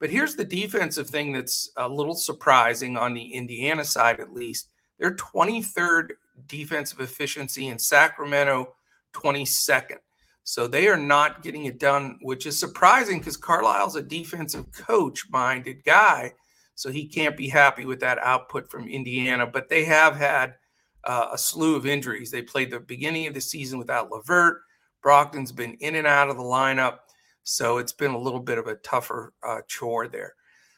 But 0.00 0.10
here's 0.10 0.36
the 0.36 0.44
defensive 0.44 1.08
thing 1.08 1.32
that's 1.32 1.70
a 1.76 1.88
little 1.88 2.14
surprising 2.14 2.96
on 2.96 3.14
the 3.14 3.34
Indiana 3.34 3.84
side, 3.84 4.20
at 4.20 4.32
least. 4.32 4.68
They're 4.98 5.14
23rd 5.14 6.10
defensive 6.46 7.00
efficiency 7.00 7.68
in 7.68 7.78
Sacramento, 7.78 8.74
22nd. 9.14 9.98
So 10.48 10.66
they 10.66 10.88
are 10.88 10.96
not 10.96 11.42
getting 11.42 11.66
it 11.66 11.78
done, 11.78 12.18
which 12.22 12.46
is 12.46 12.58
surprising 12.58 13.18
because 13.18 13.36
Carlisle's 13.36 13.96
a 13.96 14.02
defensive 14.02 14.72
coach 14.72 15.26
minded 15.28 15.84
guy. 15.84 16.32
So 16.74 16.90
he 16.90 17.06
can't 17.06 17.36
be 17.36 17.50
happy 17.50 17.84
with 17.84 18.00
that 18.00 18.18
output 18.20 18.70
from 18.70 18.88
Indiana. 18.88 19.46
But 19.46 19.68
they 19.68 19.84
have 19.84 20.16
had 20.16 20.54
uh, 21.04 21.28
a 21.34 21.36
slew 21.36 21.76
of 21.76 21.84
injuries. 21.84 22.30
They 22.30 22.40
played 22.40 22.70
the 22.70 22.80
beginning 22.80 23.26
of 23.26 23.34
the 23.34 23.42
season 23.42 23.78
without 23.78 24.10
LeVert. 24.10 24.62
Brogdon's 25.02 25.52
been 25.52 25.74
in 25.80 25.96
and 25.96 26.06
out 26.06 26.30
of 26.30 26.38
the 26.38 26.42
lineup. 26.42 27.00
So 27.42 27.76
it's 27.76 27.92
been 27.92 28.12
a 28.12 28.18
little 28.18 28.40
bit 28.40 28.56
of 28.56 28.68
a 28.68 28.76
tougher 28.76 29.34
uh, 29.46 29.60
chore 29.68 30.08
there. 30.08 30.32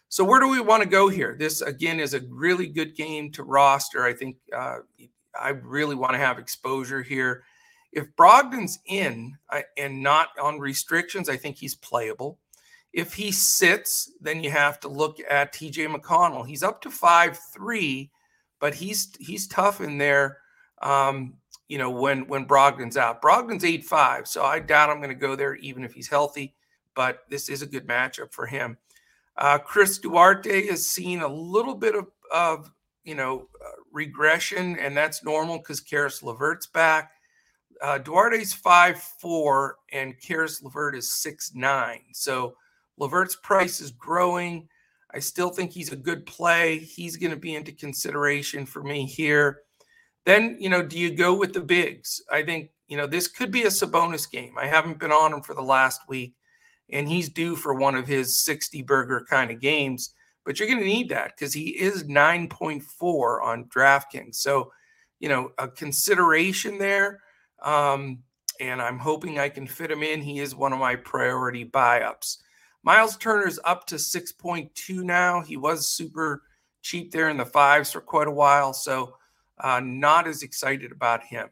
So 0.08 0.24
where 0.24 0.40
do 0.40 0.48
we 0.48 0.60
want 0.60 0.82
to 0.82 0.88
go 0.88 1.08
here? 1.08 1.36
This 1.38 1.62
again 1.62 2.00
is 2.00 2.14
a 2.14 2.22
really 2.28 2.66
good 2.66 2.96
game 2.96 3.30
to 3.30 3.44
roster. 3.44 4.04
I 4.04 4.14
think 4.14 4.36
uh, 4.52 4.78
I 5.40 5.50
really 5.50 5.94
want 5.94 6.14
to 6.14 6.18
have 6.18 6.40
exposure 6.40 7.04
here. 7.04 7.44
If 7.92 8.14
Brogdon's 8.16 8.78
in 8.86 9.36
and 9.76 10.02
not 10.02 10.28
on 10.40 10.60
restrictions, 10.60 11.28
I 11.28 11.36
think 11.36 11.56
he's 11.56 11.74
playable. 11.74 12.38
If 12.92 13.14
he 13.14 13.32
sits, 13.32 14.12
then 14.20 14.42
you 14.42 14.50
have 14.50 14.80
to 14.80 14.88
look 14.88 15.18
at 15.28 15.52
TJ 15.54 15.94
McConnell. 15.94 16.46
He's 16.46 16.62
up 16.62 16.80
to 16.82 16.90
five 16.90 17.38
three, 17.54 18.10
but 18.60 18.74
he's 18.74 19.12
he's 19.18 19.46
tough 19.48 19.80
in 19.80 19.98
there 19.98 20.38
Um, 20.82 21.34
you 21.68 21.78
know, 21.78 21.90
when 21.90 22.26
when 22.26 22.46
Brogdon's 22.46 22.96
out. 22.96 23.22
Brogdon's 23.22 23.64
eight 23.64 23.84
five, 23.84 24.26
so 24.26 24.44
I 24.44 24.58
doubt 24.60 24.90
I'm 24.90 24.98
going 24.98 25.08
to 25.10 25.14
go 25.14 25.36
there 25.36 25.54
even 25.56 25.84
if 25.84 25.92
he's 25.92 26.08
healthy. 26.08 26.54
But 26.94 27.20
this 27.30 27.48
is 27.48 27.62
a 27.62 27.66
good 27.66 27.86
matchup 27.86 28.32
for 28.32 28.46
him. 28.46 28.76
Uh, 29.36 29.58
Chris 29.58 29.98
Duarte 29.98 30.66
has 30.66 30.86
seen 30.86 31.22
a 31.22 31.28
little 31.28 31.74
bit 31.74 31.94
of, 31.94 32.08
of 32.32 32.72
you 33.04 33.14
know 33.14 33.48
uh, 33.64 33.70
regression, 33.92 34.78
and 34.78 34.96
that's 34.96 35.24
normal 35.24 35.58
because 35.58 35.80
Caris 35.80 36.22
LeVert's 36.22 36.66
back. 36.66 37.12
Uh, 37.82 37.98
Duarte's 37.98 38.52
five 38.52 38.98
four, 38.98 39.76
and 39.92 40.20
Caris 40.20 40.62
LeVert 40.62 40.94
is 40.94 41.12
six 41.12 41.52
nine. 41.54 42.02
So 42.12 42.54
LeVert's 42.98 43.36
price 43.36 43.80
is 43.80 43.90
growing. 43.90 44.68
I 45.12 45.18
still 45.18 45.50
think 45.50 45.72
he's 45.72 45.92
a 45.92 45.96
good 45.96 46.26
play. 46.26 46.78
He's 46.78 47.16
going 47.16 47.30
to 47.32 47.36
be 47.36 47.54
into 47.54 47.72
consideration 47.72 48.66
for 48.66 48.82
me 48.82 49.06
here. 49.06 49.62
Then, 50.26 50.56
you 50.60 50.68
know, 50.68 50.82
do 50.82 50.98
you 50.98 51.10
go 51.10 51.34
with 51.34 51.52
the 51.52 51.60
bigs? 51.60 52.22
I 52.30 52.42
think, 52.42 52.70
you 52.88 52.96
know, 52.96 53.06
this 53.06 53.26
could 53.26 53.50
be 53.50 53.62
a 53.62 53.68
Sabonis 53.68 54.30
game. 54.30 54.54
I 54.58 54.66
haven't 54.66 54.98
been 54.98 55.12
on 55.12 55.32
him 55.32 55.42
for 55.42 55.54
the 55.54 55.62
last 55.62 56.02
week, 56.08 56.34
and 56.90 57.08
he's 57.08 57.28
due 57.28 57.56
for 57.56 57.74
one 57.74 57.94
of 57.94 58.06
his 58.06 58.38
60 58.44 58.82
burger 58.82 59.26
kind 59.28 59.50
of 59.50 59.60
games. 59.60 60.14
But 60.44 60.58
you're 60.58 60.68
going 60.68 60.80
to 60.80 60.84
need 60.84 61.08
that 61.08 61.32
because 61.36 61.52
he 61.52 61.70
is 61.70 62.04
9.4 62.04 63.42
on 63.42 63.64
DraftKings. 63.64 64.36
So, 64.36 64.70
you 65.18 65.28
know, 65.28 65.52
a 65.58 65.68
consideration 65.68 66.78
there. 66.78 67.20
Um, 67.62 68.22
and 68.60 68.80
I'm 68.80 68.98
hoping 68.98 69.38
I 69.38 69.48
can 69.48 69.66
fit 69.66 69.90
him 69.90 70.02
in. 70.02 70.20
He 70.20 70.40
is 70.40 70.54
one 70.54 70.72
of 70.72 70.78
my 70.78 70.96
priority 70.96 71.64
buy 71.64 72.02
ups. 72.02 72.42
Miles 72.82 73.16
Turner's 73.16 73.58
up 73.64 73.86
to 73.86 73.96
6.2 73.96 75.02
now. 75.02 75.40
He 75.40 75.56
was 75.56 75.88
super 75.88 76.42
cheap 76.82 77.10
there 77.10 77.28
in 77.28 77.36
the 77.36 77.44
fives 77.44 77.92
for 77.92 78.00
quite 78.00 78.28
a 78.28 78.32
while. 78.32 78.72
So, 78.72 79.16
uh, 79.58 79.80
not 79.80 80.26
as 80.26 80.42
excited 80.42 80.92
about 80.92 81.22
him. 81.22 81.48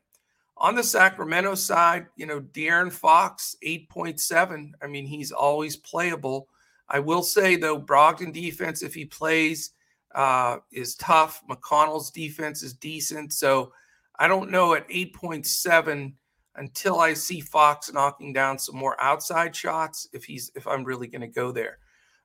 On 0.57 0.75
the 0.75 0.83
Sacramento 0.83 1.55
side, 1.55 2.07
you 2.17 2.27
know, 2.27 2.41
De'Aaron 2.41 2.91
Fox, 2.91 3.57
8.7. 3.65 4.73
I 4.83 4.87
mean, 4.87 5.07
he's 5.07 5.31
always 5.31 5.77
playable. 5.77 6.49
I 6.89 6.99
will 6.99 7.23
say, 7.23 7.57
though, 7.57 7.81
Brogdon 7.81 8.33
defense, 8.33 8.83
if 8.83 8.95
he 8.95 9.05
plays, 9.05 9.71
uh, 10.15 10.59
is 10.73 10.97
tough. 10.97 11.43
McConnell's 11.49 12.11
defense 12.11 12.63
is 12.63 12.73
decent. 12.73 13.33
So 13.33 13.73
I 14.19 14.29
don't 14.29 14.51
know 14.51 14.75
at 14.75 14.89
8.7 14.89 16.13
until 16.57 17.01
I 17.01 17.15
see 17.15 17.41
Fox 17.41 17.93
knocking 17.93 18.33
down 18.33 18.59
some 18.59 18.77
more 18.77 19.01
outside 19.01 19.55
shots 19.55 20.09
if 20.13 20.25
he's 20.25 20.51
if 20.55 20.67
I'm 20.67 20.85
really 20.85 21.07
going 21.07 21.21
to 21.21 21.29
go 21.29 21.53
there. 21.53 21.79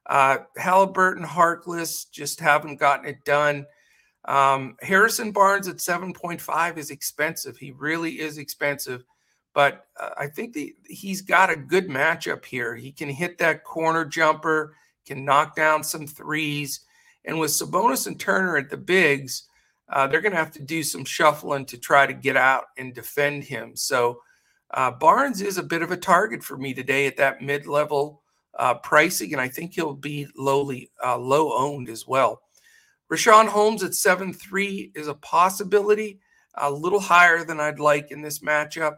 Uh, 0.05 0.39
Halliburton, 0.57 1.23
Harkless 1.23 2.09
just 2.09 2.39
haven't 2.39 2.79
gotten 2.79 3.05
it 3.05 3.23
done. 3.23 3.65
Um, 4.25 4.75
Harrison 4.81 5.31
Barnes 5.31 5.67
at 5.67 5.77
7.5 5.77 6.77
is 6.77 6.91
expensive. 6.91 7.57
He 7.57 7.71
really 7.71 8.19
is 8.19 8.37
expensive, 8.37 9.03
but 9.53 9.87
uh, 9.99 10.11
I 10.17 10.27
think 10.27 10.53
the, 10.53 10.75
he's 10.85 11.21
got 11.21 11.49
a 11.49 11.55
good 11.55 11.87
matchup 11.87 12.45
here. 12.45 12.75
He 12.75 12.91
can 12.91 13.09
hit 13.09 13.37
that 13.37 13.63
corner 13.63 14.05
jumper, 14.05 14.75
can 15.05 15.25
knock 15.25 15.55
down 15.55 15.83
some 15.83 16.07
threes, 16.07 16.81
and 17.25 17.39
with 17.39 17.51
Sabonis 17.51 18.07
and 18.07 18.19
Turner 18.19 18.57
at 18.57 18.69
the 18.69 18.77
bigs, 18.77 19.43
uh, 19.89 20.07
they're 20.07 20.21
going 20.21 20.31
to 20.31 20.37
have 20.37 20.51
to 20.53 20.61
do 20.61 20.83
some 20.83 21.05
shuffling 21.05 21.65
to 21.65 21.77
try 21.77 22.05
to 22.05 22.13
get 22.13 22.37
out 22.37 22.65
and 22.77 22.93
defend 22.93 23.43
him. 23.43 23.75
So 23.75 24.21
uh, 24.71 24.91
Barnes 24.91 25.41
is 25.41 25.57
a 25.57 25.63
bit 25.63 25.81
of 25.81 25.91
a 25.91 25.97
target 25.97 26.43
for 26.43 26.57
me 26.57 26.73
today 26.73 27.05
at 27.05 27.17
that 27.17 27.41
mid-level 27.41 28.21
uh, 28.57 28.75
pricing, 28.75 29.33
and 29.33 29.41
I 29.41 29.47
think 29.47 29.73
he'll 29.73 29.93
be 29.93 30.27
lowly 30.35 30.91
uh, 31.03 31.17
low 31.17 31.53
owned 31.53 31.89
as 31.89 32.07
well. 32.07 32.41
Richaun 33.11 33.47
Holmes 33.47 33.83
at 33.83 33.93
seven 33.93 34.33
three 34.33 34.91
is 34.95 35.07
a 35.07 35.13
possibility, 35.15 36.19
a 36.55 36.71
little 36.71 36.99
higher 36.99 37.43
than 37.43 37.59
I'd 37.59 37.79
like 37.79 38.11
in 38.11 38.21
this 38.21 38.39
matchup. 38.39 38.97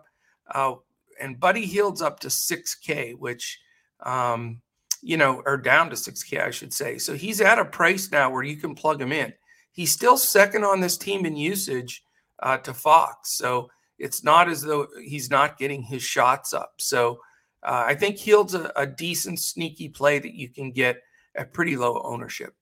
Uh, 0.53 0.75
and 1.19 1.39
Buddy 1.39 1.65
Hield's 1.65 2.01
up 2.01 2.19
to 2.21 2.27
6K, 2.27 3.17
which, 3.17 3.59
um, 4.01 4.61
you 5.01 5.17
know, 5.17 5.41
or 5.45 5.57
down 5.57 5.89
to 5.89 5.95
6K, 5.95 6.41
I 6.41 6.51
should 6.51 6.73
say. 6.73 6.97
So 6.97 7.13
he's 7.13 7.41
at 7.41 7.59
a 7.59 7.65
price 7.65 8.11
now 8.11 8.29
where 8.29 8.43
you 8.43 8.57
can 8.57 8.75
plug 8.75 9.01
him 9.01 9.11
in. 9.11 9.33
He's 9.75 9.91
still 9.91 10.17
second 10.17 10.63
on 10.63 10.79
this 10.79 10.97
team 10.97 11.25
in 11.25 11.35
usage 11.35 12.01
uh, 12.41 12.57
to 12.59 12.73
Fox. 12.73 13.37
So 13.37 13.69
it's 13.99 14.23
not 14.23 14.49
as 14.49 14.61
though 14.61 14.87
he's 15.03 15.29
not 15.29 15.57
getting 15.57 15.83
his 15.83 16.01
shots 16.01 16.53
up. 16.53 16.75
So 16.77 17.19
uh, 17.61 17.83
I 17.85 17.93
think 17.93 18.17
Hield's 18.17 18.55
a, 18.55 18.71
a 18.77 18.87
decent, 18.87 19.39
sneaky 19.39 19.89
play 19.89 20.19
that 20.19 20.33
you 20.33 20.47
can 20.47 20.71
get 20.71 21.01
at 21.35 21.53
pretty 21.53 21.75
low 21.75 22.01
ownership. 22.05 22.55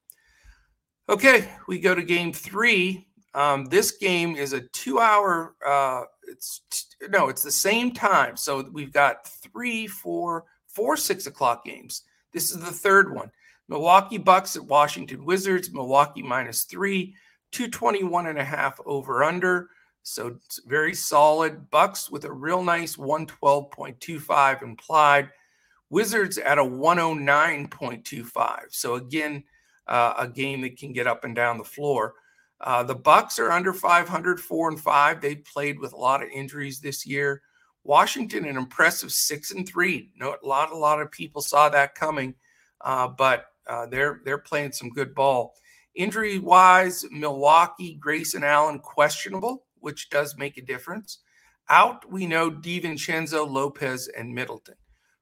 Okay, 1.07 1.49
we 1.67 1.79
go 1.79 1.93
to 1.93 2.01
game 2.01 2.33
three. 2.33 3.05
Um, 3.35 3.65
this 3.65 3.91
game 3.91 4.35
is 4.35 4.53
a 4.53 4.61
two-hour. 4.61 5.55
Uh, 5.65 6.03
it's 6.27 6.61
no, 7.09 7.29
it's 7.29 7.43
the 7.43 7.51
same 7.51 7.91
time. 7.91 8.37
So 8.37 8.67
we've 8.71 8.93
got 8.93 9.27
three, 9.27 9.85
four, 9.85 10.45
four 10.67 10.97
six 10.97 11.27
o'clock 11.27 11.63
games. 11.63 12.03
This 12.31 12.51
is 12.51 12.59
the 12.59 12.71
third 12.71 13.13
one. 13.13 13.29
Milwaukee 13.69 14.17
Bucks 14.17 14.55
at 14.55 14.65
Washington 14.65 15.25
Wizards. 15.25 15.71
Milwaukee 15.71 16.21
minus 16.21 16.63
three, 16.63 17.15
221 17.51 18.27
and 18.27 18.39
a 18.39 18.43
half 18.43 18.79
over 18.85 19.23
under. 19.23 19.69
So 20.03 20.37
very 20.65 20.93
solid. 20.93 21.69
Bucks 21.71 22.09
with 22.09 22.25
a 22.25 22.31
real 22.31 22.61
nice 22.61 22.97
112.25 22.97 24.61
implied. 24.61 25.29
Wizards 25.89 26.37
at 26.37 26.57
a 26.57 26.63
109.25. 26.63 28.59
So 28.69 28.95
again, 28.95 29.43
uh, 29.87 30.13
a 30.17 30.27
game 30.27 30.61
that 30.61 30.77
can 30.77 30.91
get 30.91 31.07
up 31.07 31.23
and 31.23 31.35
down 31.35 31.57
the 31.57 31.63
floor. 31.63 32.15
Uh, 32.59 32.83
the 32.83 32.95
Bucks 32.95 33.39
are 33.39 33.51
under 33.51 33.73
500, 33.73 34.39
four 34.39 34.69
and 34.69 34.79
five. 34.79 35.19
They 35.21 35.35
played 35.35 35.79
with 35.79 35.93
a 35.93 35.97
lot 35.97 36.23
of 36.23 36.29
injuries 36.29 36.79
this 36.79 37.05
year. 37.05 37.41
Washington, 37.83 38.45
an 38.45 38.55
impressive 38.55 39.11
six 39.11 39.51
and 39.51 39.67
three. 39.67 40.11
No, 40.15 40.35
a 40.41 40.47
lot, 40.47 40.71
a 40.71 40.77
lot 40.77 41.01
of 41.01 41.11
people 41.11 41.41
saw 41.41 41.67
that 41.69 41.95
coming, 41.95 42.33
uh, 42.81 43.09
but 43.09 43.47
uh, 43.67 43.85
they're 43.87 44.21
they're 44.25 44.37
playing 44.37 44.71
some 44.71 44.89
good 44.89 45.13
ball. 45.15 45.53
Injury 45.95 46.39
wise, 46.39 47.05
Milwaukee, 47.11 47.95
Grayson 47.95 48.43
Allen 48.43 48.79
questionable, 48.79 49.65
which 49.79 50.09
does 50.09 50.37
make 50.37 50.57
a 50.57 50.61
difference. 50.61 51.19
Out, 51.69 52.09
we 52.11 52.25
know 52.25 52.49
DiVincenzo, 52.51 53.49
Lopez, 53.49 54.09
and 54.17 54.33
Middleton. 54.33 54.75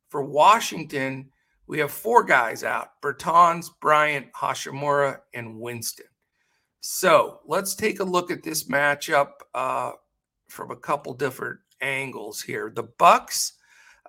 For 0.09 0.23
Washington, 0.23 1.29
we 1.67 1.79
have 1.79 1.91
four 1.91 2.23
guys 2.23 2.63
out 2.63 3.01
Bertans, 3.01 3.67
Bryant, 3.79 4.31
Hachimura, 4.33 5.19
and 5.33 5.59
Winston. 5.59 6.07
So 6.81 7.39
let's 7.45 7.75
take 7.75 7.99
a 7.99 8.03
look 8.03 8.31
at 8.31 8.43
this 8.43 8.67
matchup 8.67 9.31
uh, 9.53 9.91
from 10.49 10.71
a 10.71 10.75
couple 10.75 11.13
different 11.13 11.59
angles 11.79 12.41
here. 12.41 12.71
The 12.75 12.89
Bucks 12.97 13.53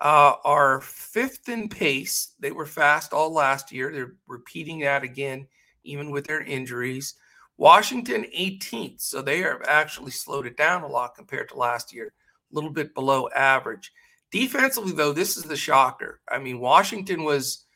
uh, 0.01 0.35
are 0.45 0.81
fifth 0.81 1.49
in 1.49 1.69
pace. 1.69 2.35
They 2.41 2.53
were 2.53 2.67
fast 2.67 3.13
all 3.13 3.33
last 3.33 3.73
year. 3.73 3.93
They're 3.93 4.15
repeating 4.27 4.81
that 4.81 5.03
again, 5.03 5.47
even 5.85 6.11
with 6.11 6.27
their 6.27 6.43
injuries. 6.43 7.15
Washington 7.59 8.25
18th, 8.37 9.01
so 9.01 9.23
they 9.23 9.39
have 9.41 9.63
actually 9.69 10.11
slowed 10.11 10.47
it 10.47 10.57
down 10.57 10.83
a 10.83 10.89
lot 10.89 11.15
compared 11.15 11.49
to 11.51 11.57
last 11.57 11.93
year, 11.93 12.13
a 12.51 12.55
little 12.55 12.71
bit 12.71 12.95
below 12.95 13.29
average. 13.37 13.93
Defensively, 14.31 14.93
though, 14.93 15.13
this 15.13 15.37
is 15.37 15.45
the 15.45 15.57
shocker. 15.57 16.21
I 16.31 16.39
mean, 16.39 16.59
Washington 16.59 17.23
was 17.23 17.67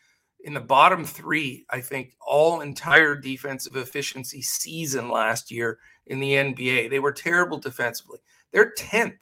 in 0.41 0.55
the 0.55 0.61
bottom 0.61 1.05
three, 1.05 1.67
I 1.71 1.81
think, 1.81 2.15
all 2.27 2.63
entire 2.63 3.15
defensive 3.15 3.77
efficiency 3.77 4.43
season 4.43 5.11
last 5.11 5.51
year 5.51 5.79
in 6.07 6.21
the 6.21 6.33
NBA. 6.33 6.89
They 6.89 6.99
were 6.99 7.13
terrible 7.13 7.59
defensively. 7.59 8.19
They're 8.53 8.73
10th, 8.79 9.19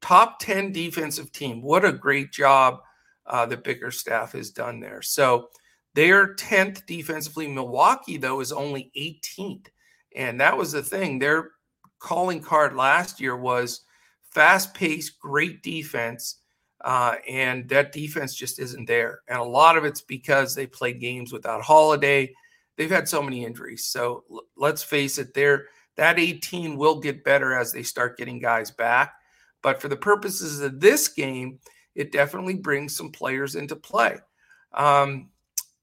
top 0.00 0.38
10 0.40 0.72
defensive 0.72 1.32
team. 1.32 1.62
What 1.62 1.84
a 1.84 1.92
great 1.92 2.32
job 2.32 2.80
uh, 3.26 3.46
the 3.46 3.56
Bickerstaff 3.56 4.32
has 4.32 4.50
done 4.50 4.80
there. 4.80 5.02
So 5.02 5.48
they're 5.94 6.34
10th 6.34 6.86
defensively. 6.86 7.48
Milwaukee, 7.48 8.16
though, 8.16 8.40
is 8.40 8.52
only 8.52 8.90
18th. 8.96 9.66
And 10.14 10.40
that 10.40 10.56
was 10.56 10.72
the 10.72 10.82
thing. 10.82 11.18
Their 11.18 11.50
calling 11.98 12.40
card 12.40 12.76
last 12.76 13.20
year 13.20 13.36
was 13.36 13.82
fast 14.30 14.74
paced, 14.74 15.18
great 15.18 15.62
defense 15.62 16.40
uh, 16.84 17.16
and 17.28 17.68
that 17.68 17.92
defense 17.92 18.34
just 18.34 18.58
isn't 18.58 18.86
there. 18.86 19.20
And 19.28 19.38
a 19.38 19.44
lot 19.44 19.76
of 19.76 19.84
it's 19.84 20.02
because 20.02 20.54
they 20.54 20.66
played 20.66 21.00
games 21.00 21.32
without 21.32 21.62
Holiday. 21.62 22.32
They've 22.76 22.90
had 22.90 23.08
so 23.08 23.22
many 23.22 23.44
injuries. 23.44 23.86
So 23.86 24.24
l- 24.30 24.42
let's 24.56 24.82
face 24.82 25.18
it, 25.18 25.34
there 25.34 25.66
that 25.96 26.18
18 26.18 26.76
will 26.76 27.00
get 27.00 27.24
better 27.24 27.54
as 27.54 27.72
they 27.72 27.82
start 27.82 28.18
getting 28.18 28.38
guys 28.38 28.70
back. 28.70 29.14
But 29.66 29.82
for 29.82 29.88
the 29.88 29.96
purposes 29.96 30.60
of 30.60 30.78
this 30.78 31.08
game, 31.08 31.58
it 31.96 32.12
definitely 32.12 32.54
brings 32.54 32.96
some 32.96 33.10
players 33.10 33.56
into 33.56 33.74
play. 33.74 34.14
Um, 34.72 35.30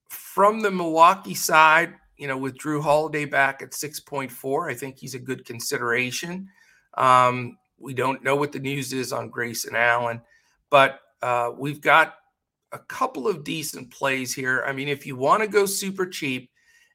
from 0.07 0.61
the 0.61 0.71
Milwaukee 0.71 1.33
side, 1.33 1.95
you 2.15 2.29
know, 2.29 2.37
with 2.37 2.57
Jrue 2.57 2.81
Holiday 2.81 3.25
back 3.25 3.61
at 3.61 3.71
6.4, 3.71 4.71
I 4.71 4.73
think 4.73 4.97
he's 4.97 5.15
a 5.15 5.19
good 5.19 5.43
consideration. 5.43 6.47
Um, 6.93 7.57
we 7.77 7.93
don't 7.93 8.23
know 8.23 8.37
what 8.37 8.53
the 8.53 8.59
news 8.59 8.93
is 8.93 9.11
on 9.11 9.27
Grayson 9.27 9.75
Allen. 9.75 10.21
But 10.69 11.01
uh, 11.21 11.51
we've 11.53 11.81
got 11.81 12.15
a 12.71 12.79
couple 12.79 13.27
of 13.27 13.43
decent 13.43 13.91
plays 13.91 14.33
here. 14.33 14.63
I 14.65 14.71
mean, 14.71 14.87
if 14.87 15.05
you 15.05 15.17
want 15.17 15.43
to 15.43 15.49
go 15.49 15.65
super 15.65 16.05
cheap 16.05 16.49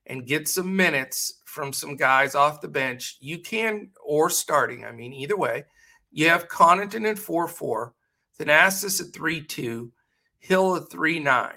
and 0.07 0.27
get 0.27 0.49
some 0.49 0.75
minutes 0.75 1.43
from 1.45 1.75
some 1.75 1.97
guys 1.97 2.35
off 2.35 2.63
the 2.63 2.69
bench, 2.69 3.19
you 3.21 3.41
can, 3.41 3.91
or 4.03 4.31
starting. 4.31 4.87
I 4.87 4.93
mean, 4.93 5.13
either 5.13 5.37
way, 5.37 5.65
you 6.11 6.29
have 6.29 6.49
Connaughton 6.49 7.09
at 7.09 7.19
4 7.19 7.49
4, 7.49 7.95
Thanasis 8.39 9.01
at 9.01 9.13
3 9.13 9.43
2, 9.43 9.93
Hill 10.39 10.77
at 10.77 10.91
3 10.91 11.19
9, 11.21 11.53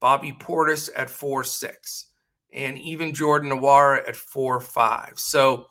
Bobby 0.00 0.32
Portis 0.32 0.90
at 0.96 1.10
4 1.10 1.44
6, 1.44 2.06
and 2.52 2.78
even 2.78 3.14
Jordan 3.14 3.50
Nwora 3.50 4.06
at 4.08 4.16
4 4.16 4.60
5. 4.60 5.12
So, 5.16 5.66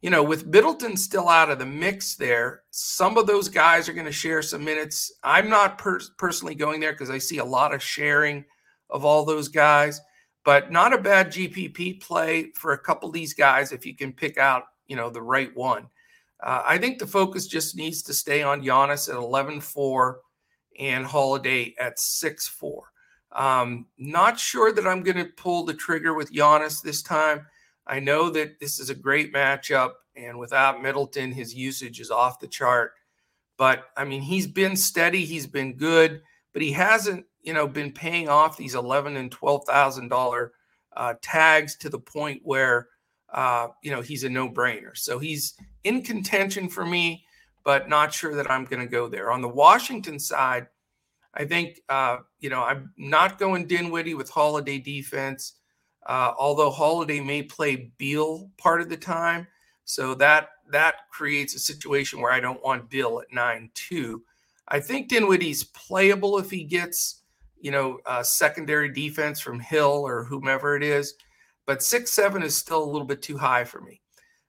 you 0.00 0.10
know, 0.10 0.22
with 0.22 0.46
Middleton 0.46 0.96
still 0.96 1.28
out 1.28 1.50
of 1.50 1.58
the 1.58 1.66
mix 1.66 2.14
there, 2.14 2.62
some 2.70 3.16
of 3.18 3.26
those 3.26 3.48
guys 3.48 3.88
are 3.88 3.94
going 3.94 4.06
to 4.06 4.12
share 4.12 4.42
some 4.42 4.64
minutes. 4.64 5.12
I'm 5.22 5.48
not 5.48 5.78
per- 5.78 6.00
personally 6.18 6.54
going 6.54 6.80
there 6.80 6.92
because 6.92 7.10
I 7.10 7.18
see 7.18 7.38
a 7.38 7.44
lot 7.44 7.74
of 7.74 7.82
sharing 7.82 8.44
of 8.90 9.04
all 9.04 9.24
those 9.24 9.48
guys, 9.48 10.00
but 10.44 10.70
not 10.70 10.92
a 10.92 10.98
bad 10.98 11.28
GPP 11.28 12.00
play 12.00 12.52
for 12.54 12.72
a 12.72 12.78
couple 12.78 13.08
of 13.08 13.14
these 13.14 13.34
guys 13.34 13.72
if 13.72 13.84
you 13.84 13.96
can 13.96 14.12
pick 14.12 14.38
out, 14.38 14.64
you 14.86 14.94
know, 14.94 15.10
the 15.10 15.22
right 15.22 15.54
one. 15.56 15.88
Uh, 16.42 16.62
I 16.64 16.78
think 16.78 16.98
the 16.98 17.06
focus 17.06 17.46
just 17.46 17.76
needs 17.76 18.02
to 18.02 18.14
stay 18.14 18.42
on 18.42 18.62
Giannis 18.62 19.08
at 19.08 19.16
11 19.16 19.60
4 19.60 20.20
and 20.78 21.06
Holiday 21.06 21.74
at 21.80 21.98
6 21.98 22.48
4. 22.48 22.82
Um, 23.32 23.86
not 23.98 24.38
sure 24.38 24.72
that 24.72 24.86
I'm 24.86 25.02
going 25.02 25.16
to 25.16 25.32
pull 25.36 25.64
the 25.64 25.74
trigger 25.74 26.14
with 26.14 26.32
Giannis 26.32 26.82
this 26.82 27.02
time. 27.02 27.46
I 27.86 28.00
know 28.00 28.30
that 28.30 28.58
this 28.60 28.80
is 28.80 28.90
a 28.90 28.94
great 28.94 29.32
matchup, 29.32 29.92
and 30.16 30.38
without 30.38 30.82
Middleton, 30.82 31.32
his 31.32 31.54
usage 31.54 32.00
is 32.00 32.10
off 32.10 32.40
the 32.40 32.48
chart. 32.48 32.92
But 33.56 33.84
I 33.96 34.04
mean, 34.04 34.22
he's 34.22 34.46
been 34.46 34.76
steady, 34.76 35.24
he's 35.24 35.46
been 35.46 35.76
good, 35.76 36.22
but 36.52 36.62
he 36.62 36.72
hasn't, 36.72 37.26
you 37.42 37.52
know, 37.52 37.68
been 37.68 37.92
paying 37.92 38.28
off 38.28 38.56
these 38.56 38.74
eleven 38.74 39.16
and 39.16 39.30
twelve 39.30 39.64
thousand 39.66 40.08
dollar 40.08 40.52
uh, 40.96 41.14
tags 41.22 41.76
to 41.76 41.88
the 41.88 41.98
point 41.98 42.40
where 42.42 42.88
uh, 43.32 43.68
you 43.82 43.90
know, 43.90 44.00
he's 44.00 44.24
a 44.24 44.28
no 44.28 44.48
brainer. 44.48 44.96
So 44.96 45.18
he's 45.18 45.54
in 45.84 46.02
contention 46.02 46.68
for 46.68 46.84
me, 46.84 47.24
but 47.64 47.88
not 47.88 48.14
sure 48.14 48.34
that 48.34 48.50
I'm 48.50 48.64
going 48.64 48.80
to 48.80 48.90
go 48.90 49.08
there. 49.08 49.30
On 49.30 49.40
the 49.40 49.48
Washington 49.48 50.18
side, 50.18 50.66
I 51.34 51.44
think, 51.44 51.80
uh, 51.88 52.18
you 52.40 52.48
know, 52.48 52.62
I'm 52.62 52.92
not 52.96 53.38
going 53.38 53.66
Dinwiddie 53.66 54.14
with 54.14 54.30
Holiday 54.30 54.78
defense, 54.78 55.54
uh, 56.06 56.32
although 56.38 56.70
Holiday 56.70 57.20
may 57.20 57.42
play 57.42 57.92
Beal 57.98 58.50
part 58.56 58.80
of 58.80 58.88
the 58.88 58.96
time. 58.96 59.46
So 59.84 60.14
that 60.14 60.48
that 60.68 61.08
creates 61.10 61.54
a 61.54 61.60
situation 61.60 62.20
where 62.20 62.32
I 62.32 62.40
don't 62.40 62.62
want 62.64 62.90
Beal 62.90 63.20
at 63.20 63.32
9 63.32 63.70
2. 63.74 64.22
I 64.68 64.80
think 64.80 65.08
Dinwiddie's 65.08 65.62
playable 65.62 66.38
if 66.38 66.50
he 66.50 66.64
gets, 66.64 67.22
you 67.60 67.70
know, 67.70 67.98
secondary 68.22 68.92
defense 68.92 69.38
from 69.38 69.60
Hill 69.60 70.02
or 70.04 70.24
whomever 70.24 70.74
it 70.74 70.82
is 70.82 71.14
but 71.66 71.82
six 71.82 72.12
seven 72.12 72.42
is 72.42 72.56
still 72.56 72.82
a 72.82 72.90
little 72.90 73.06
bit 73.06 73.22
too 73.22 73.36
high 73.36 73.64
for 73.64 73.80
me. 73.80 74.00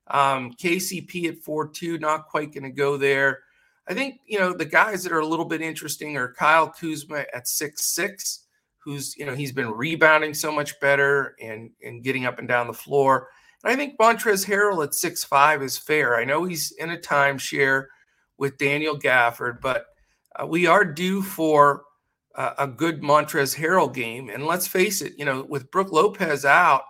Um, 0.09 0.53
KCP 0.53 1.27
at 1.29 1.43
four 1.43 1.67
two, 1.67 1.97
not 1.97 2.27
quite 2.27 2.53
going 2.53 2.63
to 2.63 2.69
go 2.69 2.97
there. 2.97 3.39
I 3.89 3.93
think 3.93 4.19
you 4.25 4.39
know 4.39 4.53
the 4.53 4.65
guys 4.65 5.03
that 5.03 5.11
are 5.11 5.19
a 5.19 5.27
little 5.27 5.45
bit 5.45 5.61
interesting 5.61 6.15
are 6.17 6.33
Kyle 6.33 6.69
Kuzma 6.69 7.25
at 7.33 7.47
six 7.47 7.85
six, 7.85 8.45
who's 8.79 9.15
you 9.17 9.25
know 9.25 9.33
he's 9.33 9.51
been 9.51 9.71
rebounding 9.71 10.33
so 10.33 10.51
much 10.51 10.79
better 10.79 11.35
and 11.41 11.71
and 11.83 12.03
getting 12.03 12.25
up 12.25 12.39
and 12.39 12.47
down 12.47 12.67
the 12.67 12.73
floor. 12.73 13.29
And 13.63 13.73
I 13.73 13.75
think 13.75 13.97
Montrezl 13.97 14.45
Harrell 14.45 14.83
at 14.83 14.93
six 14.93 15.23
five 15.23 15.63
is 15.63 15.77
fair. 15.77 16.15
I 16.15 16.23
know 16.23 16.43
he's 16.43 16.71
in 16.73 16.91
a 16.91 16.97
timeshare 16.97 17.85
with 18.37 18.57
Daniel 18.57 18.97
Gafford, 18.97 19.61
but 19.61 19.87
uh, 20.35 20.45
we 20.45 20.67
are 20.67 20.85
due 20.85 21.21
for 21.21 21.83
uh, 22.35 22.53
a 22.59 22.67
good 22.67 23.01
Montrezl 23.01 23.57
Harrell 23.57 23.93
game. 23.93 24.29
And 24.29 24.45
let's 24.45 24.67
face 24.67 25.01
it, 25.01 25.13
you 25.17 25.25
know, 25.25 25.45
with 25.49 25.71
Brook 25.71 25.91
Lopez 25.91 26.45
out 26.45 26.83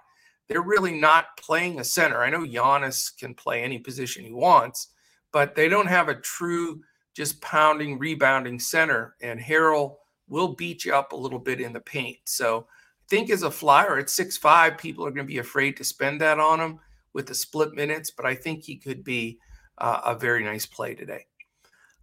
they're 0.48 0.62
really 0.62 0.98
not 0.98 1.38
playing 1.38 1.80
a 1.80 1.84
center. 1.84 2.22
I 2.22 2.30
know 2.30 2.46
Giannis 2.46 3.18
can 3.18 3.34
play 3.34 3.64
any 3.64 3.80
position 3.80 4.24
he 4.24 4.34
wants, 4.34 4.90
but 5.32 5.56
they 5.56 5.68
don't 5.68 5.88
have 5.88 6.10
a 6.10 6.16
true 6.16 6.82
just 7.14 7.42
pounding, 7.42 8.00
rebounding 8.00 8.60
center. 8.60 9.16
And 9.22 9.40
Harrell 9.40 9.96
will 10.28 10.56
beat 10.56 10.86
you 10.86 10.94
up 10.94 11.12
a 11.12 11.18
little 11.18 11.40
bit 11.40 11.60
in 11.60 11.74
the 11.74 11.80
paint. 11.80 12.18
So 12.26 12.68
I 12.70 13.06
think 13.10 13.30
as 13.30 13.44
a 13.44 13.52
flyer 13.52 13.98
at 13.98 14.10
six 14.10 14.38
five, 14.38 14.78
people 14.78 15.06
are 15.06 15.12
going 15.12 15.26
to 15.26 15.34
be 15.34 15.40
afraid 15.40 15.78
to 15.78 15.84
spend 15.84 16.22
that 16.22 16.40
on 16.40 16.60
him 16.60 16.80
with 17.14 17.26
the 17.26 17.36
split 17.36 17.74
minutes, 17.74 18.12
but 18.12 18.26
I 18.26 18.36
think 18.36 18.64
he 18.64 18.76
could 18.76 19.04
be 19.04 19.40
uh, 19.80 20.02
a 20.06 20.16
very 20.16 20.44
nice 20.44 20.66
play 20.66 20.94
today. 20.94 21.26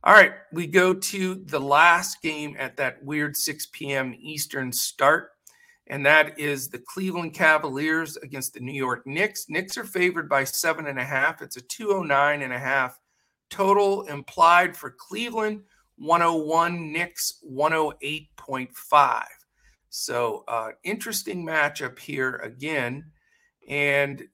All 0.02 0.12
right, 0.12 0.32
we 0.52 0.66
go 0.66 0.92
to 0.92 1.34
the 1.46 1.60
last 1.60 2.20
game 2.20 2.56
at 2.58 2.76
that 2.76 3.02
weird 3.02 3.36
6 3.36 3.68
p.m. 3.72 4.14
Eastern 4.18 4.70
start 4.70 5.30
and 5.86 6.04
that 6.06 6.38
is 6.38 6.68
the 6.68 6.78
Cleveland 6.78 7.34
Cavaliers 7.34 8.16
against 8.16 8.54
the 8.54 8.60
New 8.60 8.72
York 8.72 9.06
Knicks. 9.06 9.46
Knicks 9.48 9.76
are 9.76 9.84
favored 9.84 10.28
by 10.28 10.44
seven 10.44 10.86
and 10.86 10.98
a 10.98 11.04
half. 11.04 11.42
It's 11.42 11.56
a 11.56 11.60
209 11.60 12.42
and 12.42 12.52
a 12.52 12.58
half 12.58 12.98
total 13.50 14.02
implied 14.04 14.76
for 14.76 14.90
Cleveland, 14.90 15.62
101, 15.96 16.92
Knicks 16.92 17.40
108.5. 17.48 19.24
So, 19.90 20.44
uh, 20.48 20.70
interesting 20.82 21.46
matchup 21.46 21.98
here 21.98 22.36
again. 22.36 23.04
And 23.68 24.24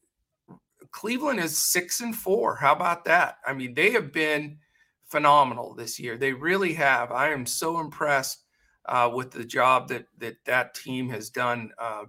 Cleveland 0.90 1.40
is 1.40 1.58
six 1.58 2.00
and 2.00 2.16
four. 2.16 2.56
How 2.56 2.72
about 2.72 3.04
that? 3.04 3.38
I 3.46 3.52
mean, 3.52 3.74
they 3.74 3.90
have 3.90 4.12
been 4.12 4.58
phenomenal 5.06 5.74
this 5.74 6.00
year. 6.00 6.16
They 6.16 6.32
really 6.32 6.72
have. 6.74 7.12
I 7.12 7.30
am 7.30 7.44
so 7.44 7.80
impressed 7.80 8.44
uh, 8.90 9.09
with 9.14 9.31
the 9.31 9.44
job 9.44 9.88
that 9.88 10.05
that 10.18 10.37
that 10.44 10.74
team 10.74 11.09
has 11.09 11.31
done. 11.31 11.70
Uh, 11.79 12.05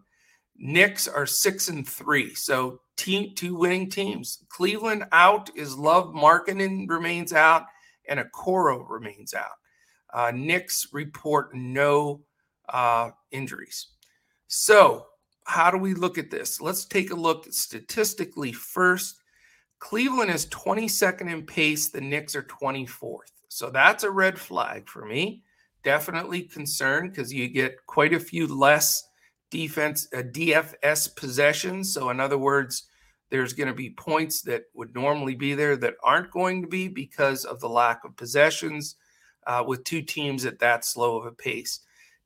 Knicks 0.57 1.07
are 1.07 1.25
six 1.25 1.69
and 1.69 1.87
three, 1.87 2.33
so 2.33 2.81
team 2.97 3.33
two 3.35 3.55
winning 3.55 3.89
teams. 3.89 4.43
Cleveland 4.49 5.05
out 5.11 5.49
is 5.55 5.77
Love 5.77 6.07
Markkanen 6.07 6.89
remains 6.89 7.33
out, 7.33 7.65
and 8.09 8.19
Okoro 8.19 8.83
remains 8.89 9.33
out. 9.33 9.57
Uh, 10.13 10.31
Knicks 10.35 10.87
report 10.91 11.55
no 11.55 12.21
uh, 12.67 13.11
injuries. 13.31 13.87
So, 14.47 15.05
how 15.45 15.71
do 15.71 15.77
we 15.77 15.93
look 15.93 16.17
at 16.17 16.31
this? 16.31 16.59
Let's 16.59 16.85
take 16.85 17.11
a 17.11 17.15
look 17.15 17.45
statistically 17.51 18.51
first. 18.51 19.15
Cleveland 19.79 20.29
is 20.29 20.45
22nd 20.47 21.31
in 21.31 21.45
pace, 21.45 21.89
the 21.89 22.01
Knicks 22.01 22.35
are 22.35 22.43
24th. 22.43 23.31
So 23.47 23.69
that's 23.69 24.03
a 24.03 24.11
red 24.11 24.37
flag 24.37 24.87
for 24.87 25.05
me 25.05 25.43
definitely 25.83 26.43
concerned 26.43 27.11
because 27.11 27.33
you 27.33 27.47
get 27.47 27.85
quite 27.85 28.13
a 28.13 28.19
few 28.19 28.47
less 28.47 29.03
defense 29.49 30.07
uh, 30.15 30.21
DFS 30.21 31.15
possessions. 31.15 31.93
So 31.93 32.09
in 32.09 32.19
other 32.19 32.37
words, 32.37 32.83
there's 33.29 33.53
going 33.53 33.67
to 33.67 33.73
be 33.73 33.91
points 33.91 34.41
that 34.43 34.63
would 34.73 34.93
normally 34.93 35.35
be 35.35 35.53
there 35.53 35.77
that 35.77 35.95
aren't 36.03 36.31
going 36.31 36.61
to 36.61 36.67
be 36.67 36.87
because 36.87 37.45
of 37.45 37.59
the 37.59 37.69
lack 37.69 38.03
of 38.03 38.15
possessions 38.17 38.95
uh, 39.47 39.63
with 39.65 39.83
two 39.83 40.01
teams 40.01 40.45
at 40.45 40.59
that 40.59 40.85
slow 40.85 41.17
of 41.17 41.25
a 41.25 41.31
pace. 41.31 41.79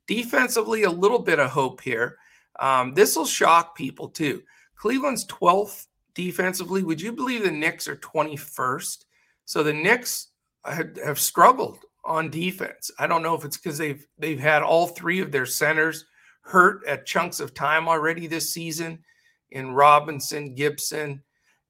Defensively, 0.06 0.82
a 0.82 0.90
little 0.90 1.18
bit 1.18 1.38
of 1.38 1.50
hope 1.50 1.80
here. 1.80 2.16
Um, 2.58 2.94
this 2.94 3.16
will 3.16 3.26
shock 3.26 3.76
people 3.76 4.08
too. 4.08 4.42
Cleveland's 4.76 5.26
12th 5.26 5.86
defensively. 6.14 6.82
Would 6.82 7.00
you 7.00 7.12
believe 7.12 7.44
the 7.44 7.50
Knicks 7.50 7.88
are 7.88 7.96
21st? 7.96 9.04
So 9.44 9.62
the 9.62 9.72
Knicks 9.72 10.28
have, 10.64 10.96
have 11.04 11.20
struggled 11.20 11.78
on 12.06 12.30
defense. 12.30 12.90
I 12.98 13.06
don't 13.06 13.22
know 13.22 13.34
if 13.34 13.44
it's 13.44 13.56
because 13.56 13.78
they've 13.78 14.06
they've 14.18 14.40
had 14.40 14.62
all 14.62 14.86
three 14.86 15.20
of 15.20 15.32
their 15.32 15.46
centers 15.46 16.04
hurt 16.40 16.86
at 16.86 17.06
chunks 17.06 17.40
of 17.40 17.54
time 17.54 17.88
already 17.88 18.26
this 18.26 18.52
season 18.52 19.02
in 19.50 19.72
Robinson, 19.72 20.54
Gibson, 20.54 21.22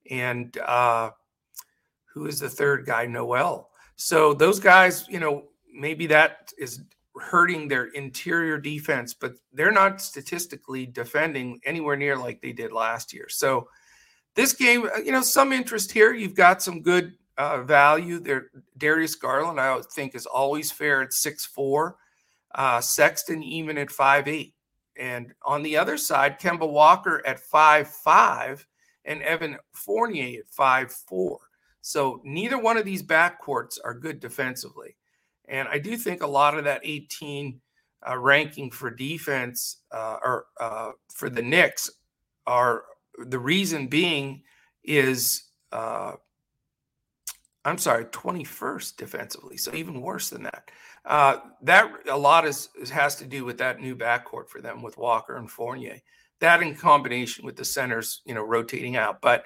and 0.09 0.55
uh, 0.59 1.09
who 2.13 2.27
is 2.27 2.39
the 2.39 2.49
third 2.49 2.85
guy, 2.85 3.05
Noel. 3.05 3.69
So 3.95 4.33
those 4.33 4.59
guys, 4.59 5.07
you 5.09 5.19
know, 5.19 5.45
maybe 5.73 6.07
that 6.07 6.53
is 6.57 6.81
hurting 7.19 7.67
their 7.67 7.85
interior 7.85 8.59
defense, 8.59 9.13
but 9.13 9.33
they're 9.53 9.71
not 9.71 10.01
statistically 10.01 10.85
defending 10.85 11.59
anywhere 11.65 11.95
near 11.95 12.15
like 12.15 12.41
they 12.41 12.51
did 12.51 12.71
last 12.71 13.11
year. 13.11 13.27
So 13.29 13.67
this 14.35 14.53
game, 14.53 14.87
uh, 14.95 14.99
you 14.99 15.11
know, 15.11 15.21
some 15.21 15.51
interest 15.51 15.91
here. 15.91 16.13
You've 16.13 16.35
got 16.35 16.61
some 16.61 16.81
good 16.81 17.13
uh, 17.37 17.61
value. 17.63 18.19
There, 18.19 18.47
Darius 18.77 19.15
Garland, 19.15 19.59
I 19.59 19.79
think, 19.93 20.15
is 20.15 20.25
always 20.25 20.71
fair 20.71 21.01
at 21.01 21.13
six 21.13 21.45
four. 21.45 21.97
Uh, 22.53 22.81
Sexton 22.81 23.43
even 23.43 23.77
at 23.77 23.91
five 23.91 24.27
eight, 24.27 24.53
and 24.97 25.33
on 25.43 25.63
the 25.63 25.77
other 25.77 25.97
side, 25.97 26.39
Kemba 26.39 26.69
Walker 26.69 27.25
at 27.25 27.39
five 27.39 27.87
five, 27.87 28.65
and 29.05 29.21
Evan 29.21 29.57
Fournier 29.73 30.39
at 30.39 30.49
five 30.49 30.91
four. 30.91 31.39
So 31.81 32.21
neither 32.23 32.57
one 32.57 32.77
of 32.77 32.85
these 32.85 33.03
backcourts 33.03 33.77
are 33.83 33.93
good 33.93 34.19
defensively, 34.19 34.95
and 35.47 35.67
I 35.67 35.79
do 35.79 35.95
think 35.97 36.21
a 36.21 36.27
lot 36.27 36.57
of 36.57 36.63
that 36.65 36.81
18 36.83 37.61
uh, 38.07 38.17
ranking 38.17 38.71
for 38.71 38.91
defense 38.91 39.77
uh, 39.91 40.17
or 40.23 40.45
uh, 40.59 40.91
for 41.13 41.29
the 41.29 41.41
Knicks 41.41 41.89
are 42.45 42.83
the 43.17 43.39
reason 43.39 43.87
being 43.87 44.43
is 44.83 45.43
uh, 45.71 46.13
I'm 47.67 47.77
sorry, 47.77 48.05
21st 48.05 48.97
defensively. 48.97 49.57
So 49.57 49.73
even 49.73 50.01
worse 50.01 50.29
than 50.29 50.43
that. 50.43 50.71
Uh, 51.05 51.37
that 51.61 51.91
a 52.09 52.17
lot 52.17 52.45
is, 52.45 52.69
has 52.91 53.15
to 53.17 53.25
do 53.25 53.45
with 53.45 53.57
that 53.59 53.79
new 53.79 53.95
backcourt 53.95 54.49
for 54.49 54.61
them 54.61 54.81
with 54.81 54.97
Walker 54.97 55.37
and 55.37 55.49
Fournier. 55.49 55.99
That 56.39 56.61
in 56.61 56.75
combination 56.75 57.45
with 57.45 57.55
the 57.55 57.65
centers, 57.65 58.21
you 58.25 58.33
know, 58.33 58.43
rotating 58.43 58.95
out. 58.95 59.21
But 59.21 59.43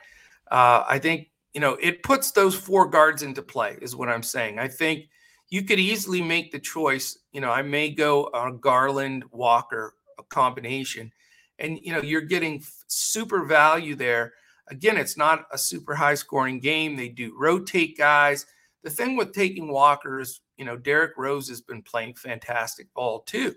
uh, 0.50 0.84
I 0.88 1.00
think 1.00 1.32
you 1.54 1.60
know, 1.60 1.78
it 1.82 2.04
puts 2.04 2.32
those 2.32 2.56
four 2.56 2.88
guards 2.88 3.24
into 3.24 3.42
play, 3.42 3.78
is 3.82 3.96
what 3.96 4.10
I'm 4.10 4.24
saying. 4.24 4.60
I 4.60 4.68
think 4.68 5.10
you 5.50 5.64
could 5.64 5.80
easily 5.80 6.22
make 6.22 6.52
the 6.52 6.60
choice. 6.60 7.18
You 7.34 7.42
know, 7.42 7.52
I 7.52 7.62
may 7.62 7.90
go 7.90 8.30
on 8.34 8.60
Garland 8.60 9.26
Walker 9.32 9.96
combination, 10.30 11.12
and 11.60 11.80
you 11.82 11.92
know, 11.92 12.02
you're 12.02 12.22
getting 12.22 12.64
super 12.88 13.44
value 13.44 13.96
there. 13.96 14.34
Again, 14.72 14.98
it's 14.98 15.18
not 15.18 15.46
a 15.52 15.58
super 15.58 15.94
high 15.94 16.16
scoring 16.16 16.60
game. 16.60 16.96
They 16.96 17.10
do 17.10 17.36
rotate 17.38 17.98
guys. 17.98 18.46
The 18.84 18.90
thing 18.90 19.16
with 19.16 19.34
taking 19.34 19.72
Walker 19.72 20.20
is, 20.20 20.42
you 20.58 20.66
know, 20.66 20.78
Derrick 20.78 21.12
Rose 21.18 21.48
has 21.50 21.62
been 21.62 21.84
playing 21.84 22.16
fantastic 22.16 22.92
ball 22.94 23.20
too, 23.22 23.54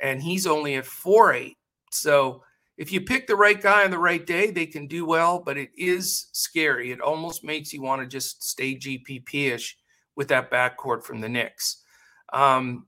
and 0.00 0.22
he's 0.22 0.46
only 0.46 0.74
at 0.74 0.84
four 0.84 1.32
eight. 1.32 1.56
So 1.90 2.42
if 2.76 2.92
you 2.92 3.00
pick 3.00 3.26
the 3.26 3.36
right 3.36 3.60
guy 3.60 3.84
on 3.84 3.90
the 3.90 3.98
right 3.98 4.24
day, 4.24 4.50
they 4.50 4.66
can 4.66 4.86
do 4.86 5.06
well, 5.06 5.40
but 5.40 5.56
it 5.56 5.70
is 5.76 6.26
scary. 6.32 6.90
It 6.90 7.00
almost 7.00 7.44
makes 7.44 7.72
you 7.72 7.80
want 7.80 8.02
to 8.02 8.06
just 8.06 8.48
stay 8.48 8.76
GPP 8.76 9.52
ish 9.52 9.78
with 10.16 10.28
that 10.28 10.50
backcourt 10.50 11.04
from 11.04 11.20
the 11.20 11.28
Knicks. 11.28 11.82
Um, 12.32 12.86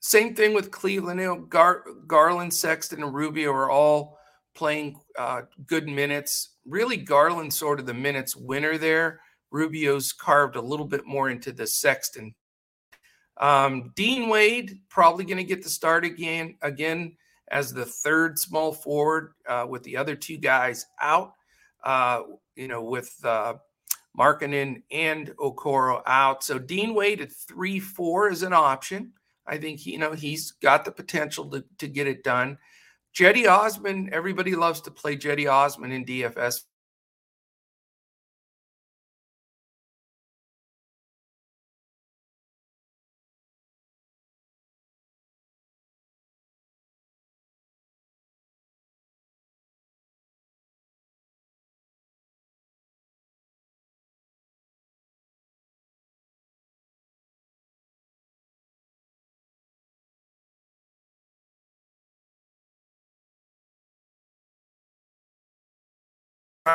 same 0.00 0.34
thing 0.34 0.54
with 0.54 0.70
Cleveland. 0.70 1.20
You 1.20 1.26
know, 1.26 1.40
Gar- 1.40 1.84
Garland, 2.06 2.52
Sexton, 2.52 3.02
and 3.02 3.14
Rubio 3.14 3.52
are 3.52 3.70
all 3.70 4.18
playing 4.54 4.98
uh, 5.18 5.42
good 5.66 5.86
minutes. 5.86 6.56
Really, 6.70 6.96
Garland 6.96 7.52
sort 7.52 7.80
of 7.80 7.86
the 7.86 7.94
minutes 7.94 8.36
winner 8.36 8.78
there. 8.78 9.20
Rubio's 9.50 10.12
carved 10.12 10.56
a 10.56 10.62
little 10.62 10.86
bit 10.86 11.04
more 11.04 11.28
into 11.28 11.52
the 11.52 11.66
Sexton. 11.66 12.34
Um, 13.38 13.92
Dean 13.96 14.28
Wade 14.28 14.78
probably 14.88 15.24
going 15.24 15.38
to 15.38 15.44
get 15.44 15.62
the 15.62 15.68
start 15.68 16.04
again. 16.04 16.56
Again, 16.62 17.16
as 17.50 17.72
the 17.72 17.84
third 17.84 18.38
small 18.38 18.72
forward 18.72 19.32
uh, 19.48 19.66
with 19.68 19.82
the 19.82 19.96
other 19.96 20.14
two 20.14 20.36
guys 20.36 20.86
out. 21.02 21.32
Uh, 21.82 22.22
you 22.54 22.68
know, 22.68 22.82
with 22.82 23.12
uh, 23.24 23.54
Markkanen 24.18 24.82
and 24.90 25.28
Okoro 25.38 26.02
out. 26.06 26.44
So 26.44 26.58
Dean 26.58 26.94
Wade 26.94 27.20
at 27.20 27.32
three 27.32 27.80
four 27.80 28.28
is 28.28 28.42
an 28.42 28.52
option. 28.52 29.12
I 29.46 29.58
think 29.58 29.86
you 29.86 29.98
know 29.98 30.12
he's 30.12 30.52
got 30.52 30.84
the 30.84 30.92
potential 30.92 31.48
to, 31.50 31.64
to 31.78 31.88
get 31.88 32.06
it 32.06 32.22
done. 32.22 32.58
Cedi 33.14 33.48
Osman, 33.48 34.10
everybody 34.12 34.54
loves 34.54 34.80
to 34.82 34.90
play 34.90 35.16
Cedi 35.16 35.50
Osman 35.50 35.92
in 35.92 36.04
DFS 36.04 36.62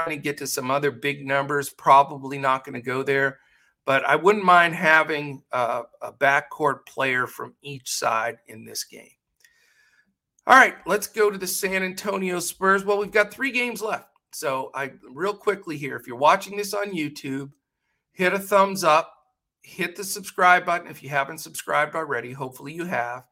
trying 0.03 0.17
to 0.17 0.21
get 0.21 0.37
to 0.37 0.47
some 0.47 0.71
other 0.71 0.91
big 0.91 1.25
numbers. 1.25 1.69
Probably 1.69 2.37
not 2.37 2.63
going 2.63 2.73
to 2.73 2.81
go 2.81 3.03
there, 3.03 3.39
but 3.85 4.03
I 4.05 4.15
wouldn't 4.15 4.45
mind 4.45 4.75
having 4.75 5.43
a, 5.51 5.83
a 6.01 6.11
backcourt 6.11 6.85
player 6.85 7.27
from 7.27 7.55
each 7.61 7.89
side 7.89 8.37
in 8.47 8.65
this 8.65 8.83
game. 8.83 9.09
All 10.47 10.57
right, 10.57 10.75
let's 10.85 11.07
go 11.07 11.31
to 11.31 11.37
the 11.37 11.47
San 11.47 11.81
Antonio 11.81 12.39
Spurs. 12.39 12.85
Well, 12.85 12.99
we've 12.99 13.11
got 13.11 13.33
three 13.33 13.51
games 13.51 13.81
left. 13.81 14.09
So 14.31 14.69
I 14.75 14.91
real 15.11 15.33
quickly 15.33 15.77
here, 15.77 15.95
if 15.95 16.07
you're 16.07 16.17
watching 16.17 16.57
this 16.57 16.73
on 16.73 16.91
YouTube, 16.91 17.51
hit 18.11 18.33
a 18.33 18.39
thumbs 18.39 18.83
up, 18.83 19.11
hit 19.63 19.95
the 19.95 20.03
subscribe 20.03 20.65
button 20.65 20.87
if 20.87 21.01
you 21.01 21.09
haven't 21.09 21.39
subscribed 21.39 21.95
already. 21.95 22.31
Hopefully 22.31 22.73
you 22.73 22.85
have. 22.85 23.23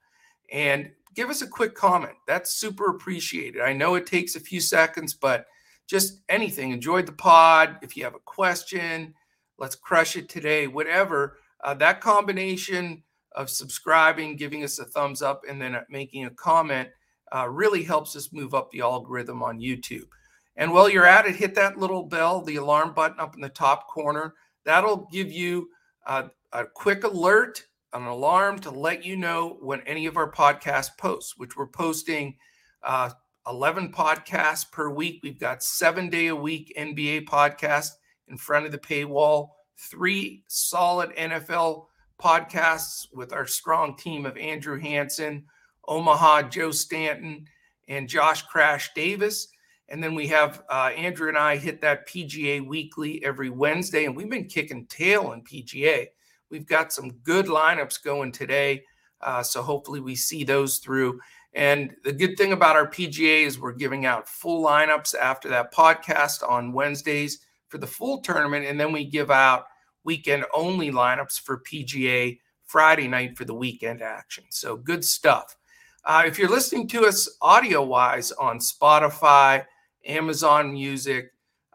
And 0.52 0.92
give 1.14 1.30
us 1.30 1.42
a 1.42 1.48
quick 1.48 1.76
comment. 1.76 2.16
That's 2.26 2.56
super 2.56 2.90
appreciated. 2.90 3.62
I 3.62 3.74
know 3.74 3.96
it 3.96 4.08
takes 4.08 4.36
a 4.36 4.40
few 4.40 4.60
seconds, 4.62 5.14
but 5.14 5.46
just 5.88 6.22
anything. 6.30 6.72
Enjoyed 6.72 7.06
the 7.06 7.14
pod. 7.14 7.78
If 7.82 7.96
you 7.96 8.04
have 8.04 8.16
a 8.16 8.20
question, 8.20 9.14
let's 9.58 9.76
crush 9.76 10.16
it 10.16 10.30
today. 10.30 10.68
Whatever. 10.68 11.38
Uh, 11.64 11.74
that 11.76 12.02
combination 12.02 13.04
of 13.36 13.50
subscribing, 13.50 14.36
giving 14.36 14.64
us 14.64 14.80
a 14.80 14.86
thumbs 14.86 15.22
up, 15.22 15.42
and 15.50 15.62
then 15.62 15.78
making 15.90 16.26
a 16.26 16.30
comment 16.32 16.90
uh, 17.34 17.50
really 17.50 17.84
helps 17.84 18.16
us 18.16 18.32
move 18.32 18.54
up 18.54 18.70
the 18.72 18.82
algorithm 18.82 19.42
on 19.42 19.60
YouTube. 19.60 20.08
And 20.56 20.72
while 20.72 20.88
you're 20.88 21.06
at 21.06 21.26
it, 21.26 21.36
hit 21.36 21.56
that 21.56 21.80
little 21.80 22.04
bell, 22.04 22.42
the 22.42 22.58
alarm 22.58 22.94
button 22.94 23.20
up 23.20 23.36
in 23.36 23.42
the 23.42 23.50
top 23.50 23.88
corner. 23.88 24.36
That'll 24.66 25.08
give 25.12 25.32
you 25.32 25.70
uh, 26.06 26.28
a 26.52 26.66
quick 26.66 27.04
alert, 27.04 27.66
an 27.94 28.04
alarm 28.04 28.60
to 28.60 28.70
let 28.70 29.04
you 29.04 29.16
know 29.16 29.58
when 29.62 29.82
any 29.82 30.06
of 30.06 30.16
our 30.16 30.32
podcast 30.32 30.98
posts, 30.98 31.38
which 31.38 31.58
we're 31.58 31.68
posting 31.68 32.36
uh, 32.84 33.10
11 33.48 33.92
podcasts 33.92 34.70
per 34.70 34.90
week. 34.90 35.20
We've 35.24 35.40
got 35.40 35.64
seven 35.64 36.10
day 36.10 36.28
a 36.28 36.36
week 36.36 36.74
NBA 36.78 37.26
podcast 37.26 37.92
in 38.28 38.38
front 38.38 38.66
of 38.66 38.72
the 38.72 38.78
paywall, 38.78 39.50
three 39.78 40.44
solid 40.48 41.10
NFL 41.16 41.86
podcasts 42.22 43.08
with 43.14 43.34
our 43.34 43.46
strong 43.46 43.98
team 43.98 44.26
of 44.26 44.38
Andrew 44.38 44.80
Hanson, 44.80 45.44
Omaha 45.88 46.44
Joe 46.44 46.72
Stanton, 46.72 47.46
and 47.88 48.08
Josh 48.08 48.44
Crash 48.44 48.94
Davis. 48.94 49.50
And 49.90 50.02
then 50.02 50.16
we 50.16 50.28
have 50.28 50.64
uh, 50.70 50.92
Andrew 50.96 51.28
and 51.28 51.38
I 51.38 51.58
hit 51.58 51.82
that 51.82 52.08
PGA 52.08 52.66
weekly 52.66 53.24
every 53.26 53.50
Wednesday, 53.50 54.06
and 54.06 54.16
we've 54.16 54.30
been 54.30 54.48
kicking 54.48 54.86
tail 54.88 55.34
in 55.34 55.44
PGA. 55.44 56.08
We've 56.50 56.66
got 56.66 56.94
some 56.94 57.12
good 57.24 57.48
lineups 57.48 58.04
going 58.04 58.32
today. 58.32 58.84
Uh, 59.20 59.44
so 59.44 59.62
hopefully 59.62 60.00
we 60.00 60.16
see 60.16 60.44
those 60.44 60.78
through. 60.78 61.20
And 61.56 61.96
the 62.04 62.14
good 62.14 62.36
thing 62.38 62.52
about 62.52 62.76
our 62.76 62.88
PGA 62.88 63.46
is 63.46 63.60
we're 63.60 63.74
giving 63.74 64.06
out 64.06 64.28
full 64.28 64.66
lineups 64.66 65.14
after 65.16 65.50
that 65.50 65.74
podcast 65.74 66.48
on 66.48 66.74
Wednesdays 66.74 67.40
for 67.70 67.78
the 67.78 67.88
full 67.88 68.22
tournament. 68.22 68.66
And 68.66 68.80
then 68.80 68.92
we 68.92 69.06
give 69.06 69.30
out 69.30 69.66
weekend 70.04 70.46
only 70.54 70.92
lineups 70.92 71.40
for 71.40 71.62
PGA 71.62 72.40
Friday 72.66 73.08
night 73.08 73.38
for 73.38 73.46
the 73.46 73.54
weekend 73.54 74.02
action. 74.02 74.46
So 74.50 74.76
good 74.76 75.06
stuff. 75.06 75.56
Uh, 76.06 76.24
if 76.26 76.38
you're 76.38 76.50
listening 76.50 76.88
to 76.90 77.06
us 77.06 77.30
audio 77.42 77.84
wise 77.84 78.32
on 78.32 78.60
Spotify, 78.60 79.66
Amazon 80.06 80.74
Music, 80.74 81.32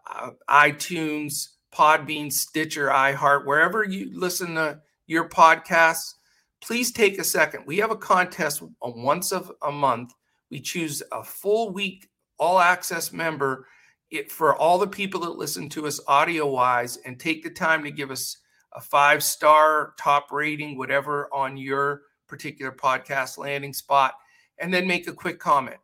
uh, 0.07 0.31
iTunes, 0.51 1.49
Podbean, 1.73 2.33
Stitcher, 2.33 2.89
iHeart, 2.89 3.47
wherever 3.47 3.85
you 3.85 4.11
listen 4.13 4.57
to 4.57 4.81
your 5.07 5.29
podcasts, 5.29 6.15
please 6.61 6.93
take 6.93 7.19
a 7.19 7.25
second. 7.25 7.65
We 7.67 7.79
have 7.79 7.91
a 7.91 7.97
contest 7.97 8.63
once 8.83 9.33
of 9.33 9.53
a 9.63 9.73
month. 9.73 10.13
We 10.51 10.61
choose 10.61 11.03
a 11.13 11.23
full 11.23 11.73
week 11.73 12.09
all 12.39 12.61
access 12.61 13.13
member 13.13 13.67
it, 14.11 14.33
for 14.33 14.57
all 14.57 14.79
the 14.79 14.87
people 14.87 15.21
that 15.21 15.37
listen 15.37 15.69
to 15.71 15.87
us 15.87 16.01
audio 16.07 16.47
wise 16.47 16.99
and 17.05 17.19
take 17.19 17.43
the 17.43 17.51
time 17.51 17.85
to 17.85 17.91
give 17.91 18.11
us 18.11 18.39
a 18.75 18.81
five 18.81 19.23
star 19.23 19.95
top 19.99 20.31
rating, 20.33 20.79
whatever 20.79 21.29
on 21.33 21.57
your 21.57 22.03
particular 22.27 22.73
podcast 22.73 23.39
landing 23.39 23.73
spot, 23.73 24.15
and 24.59 24.73
then 24.73 24.87
make 24.87 25.09
a 25.09 25.13
quick 25.13 25.39
comment. 25.39 25.79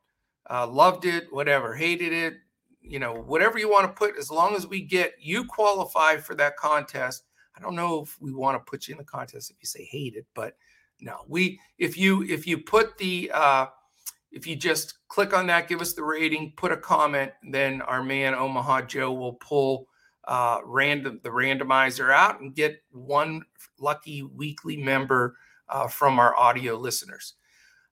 Uh, 0.51 0.67
loved 0.67 1.05
it, 1.07 1.27
whatever, 1.31 1.75
hated 1.75 2.13
it, 2.13 2.35
you 2.83 2.99
know, 2.99 3.15
whatever 3.15 3.59
you 3.59 3.71
want 3.71 3.87
to 3.87 3.93
put, 3.93 4.17
as 4.19 4.31
long 4.31 4.55
as 4.55 4.67
we 4.67 4.83
get 4.83 5.15
you 5.19 5.45
qualify 5.45 6.17
for 6.17 6.35
that 6.35 6.57
contest. 6.57 7.25
I 7.57 7.61
don't 7.61 7.77
know 7.77 8.03
if 8.03 8.17
we 8.21 8.33
want 8.33 8.57
to 8.57 8.71
put 8.71 8.88
you 8.88 8.95
in 8.95 8.99
the 8.99 9.05
contest 9.05 9.51
if 9.51 9.57
you 9.61 9.67
say 9.67 9.85
hate 9.85 10.14
it, 10.14 10.27
but 10.35 10.57
no, 11.01 11.25
we 11.29 11.61
if 11.79 11.97
you 11.97 12.23
if 12.25 12.47
you 12.47 12.59
put 12.59 12.99
the 12.99 13.31
uh, 13.33 13.67
if 14.31 14.47
you 14.47 14.57
just 14.57 15.07
click 15.09 15.33
on 15.33 15.47
that, 15.47 15.69
give 15.69 15.81
us 15.81 15.93
the 15.93 16.03
rating, 16.03 16.53
put 16.57 16.73
a 16.73 16.77
comment, 16.77 17.33
then 17.51 17.81
our 17.83 18.03
man 18.03 18.35
Omaha 18.35 18.83
Joe 18.83 19.12
will 19.12 19.35
pull 19.35 19.87
uh, 20.27 20.59
random 20.64 21.21
the 21.23 21.29
randomizer 21.29 22.12
out 22.12 22.40
and 22.40 22.55
get 22.55 22.83
one 22.90 23.43
lucky 23.79 24.23
weekly 24.23 24.77
member 24.77 25.37
uh, 25.69 25.87
from 25.87 26.19
our 26.19 26.37
audio 26.37 26.77
listeners. 26.77 27.35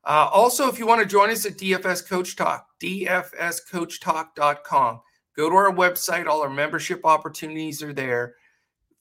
Uh, 0.04 0.28
also, 0.32 0.68
if 0.68 0.78
you 0.78 0.86
want 0.86 1.00
to 1.00 1.06
join 1.06 1.30
us 1.30 1.46
at 1.46 1.56
DFS 1.56 2.08
Coach 2.08 2.34
Talk, 2.34 2.66
dfscoachtalk.com. 2.82 5.00
Go 5.36 5.48
to 5.48 5.54
our 5.54 5.72
website. 5.72 6.26
All 6.26 6.42
our 6.42 6.50
membership 6.50 7.02
opportunities 7.04 7.80
are 7.82 7.92
there. 7.92 8.34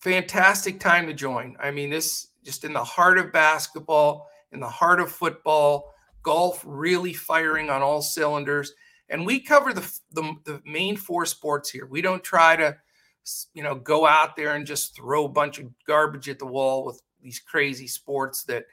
Fantastic 0.02 0.80
time 0.80 1.06
to 1.08 1.14
join. 1.14 1.56
I 1.60 1.72
mean, 1.72 1.92
this 1.92 2.28
just 2.44 2.64
in 2.64 2.74
the 2.74 2.84
heart 2.84 3.20
of 3.20 3.32
basketball, 3.32 4.28
in 4.52 4.60
the 4.60 4.68
heart 4.68 5.00
of 5.00 5.12
football, 5.12 5.94
golf 6.24 6.64
really 6.66 7.14
firing 7.14 7.70
on 7.70 7.82
all 7.82 8.02
cylinders. 8.02 8.74
And 9.10 9.26
we 9.26 9.40
cover 9.40 9.74
the, 9.74 10.00
the, 10.12 10.36
the 10.46 10.62
main 10.66 10.98
four 10.98 11.26
sports 11.26 11.70
here. 11.70 11.86
We 11.86 12.02
don't 12.02 12.24
try 12.24 12.56
to, 12.56 12.78
you 13.54 13.62
know, 13.62 13.76
go 13.76 14.08
out 14.08 14.36
there 14.36 14.56
and 14.56 14.66
just 14.66 14.96
throw 14.96 15.26
a 15.26 15.30
bunch 15.30 15.60
of 15.60 15.68
garbage 15.86 16.30
at 16.30 16.40
the 16.40 16.48
wall 16.48 16.84
with 16.84 17.00
these 17.22 17.40
crazy 17.40 17.88
sports 17.88 18.44
that 18.46 18.66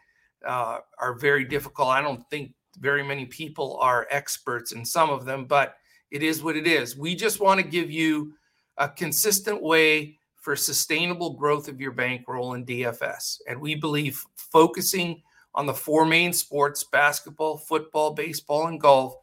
uh, 0.47 0.79
are 0.99 1.15
very 1.15 1.45
difficult. 1.45 1.89
I 1.89 2.01
don't 2.01 2.25
think 2.31 2.55
very 2.79 3.03
many 3.03 3.27
people 3.27 3.77
are 3.83 4.07
experts 4.11 4.73
in 4.73 4.85
some 4.85 5.11
of 5.11 5.27
them, 5.27 5.45
but 5.45 5.75
it 6.11 6.23
is 6.23 6.43
what 6.43 6.57
it 6.57 6.67
is. 6.67 6.97
We 6.97 7.15
just 7.15 7.41
want 7.41 7.61
to 7.61 7.67
give 7.67 7.91
you 7.91 8.33
a 8.79 8.89
consistent 8.89 9.61
way 9.63 10.18
for 10.41 10.57
sustainable 10.57 11.35
growth 11.35 11.69
of 11.69 11.81
your 11.81 11.93
bankroll 11.93 12.55
in 12.55 12.65
DFS. 12.65 13.41
And 13.49 13.61
we 13.61 13.75
believe 13.75 14.25
focusing 14.37 15.23
on 15.55 15.67
the 15.67 15.75
four 15.75 16.07
main 16.07 16.33
sports 16.33 16.85
basketball, 16.85 17.59
football, 17.59 18.13
baseball, 18.13 18.69
and 18.69 18.81
golf 18.81 19.17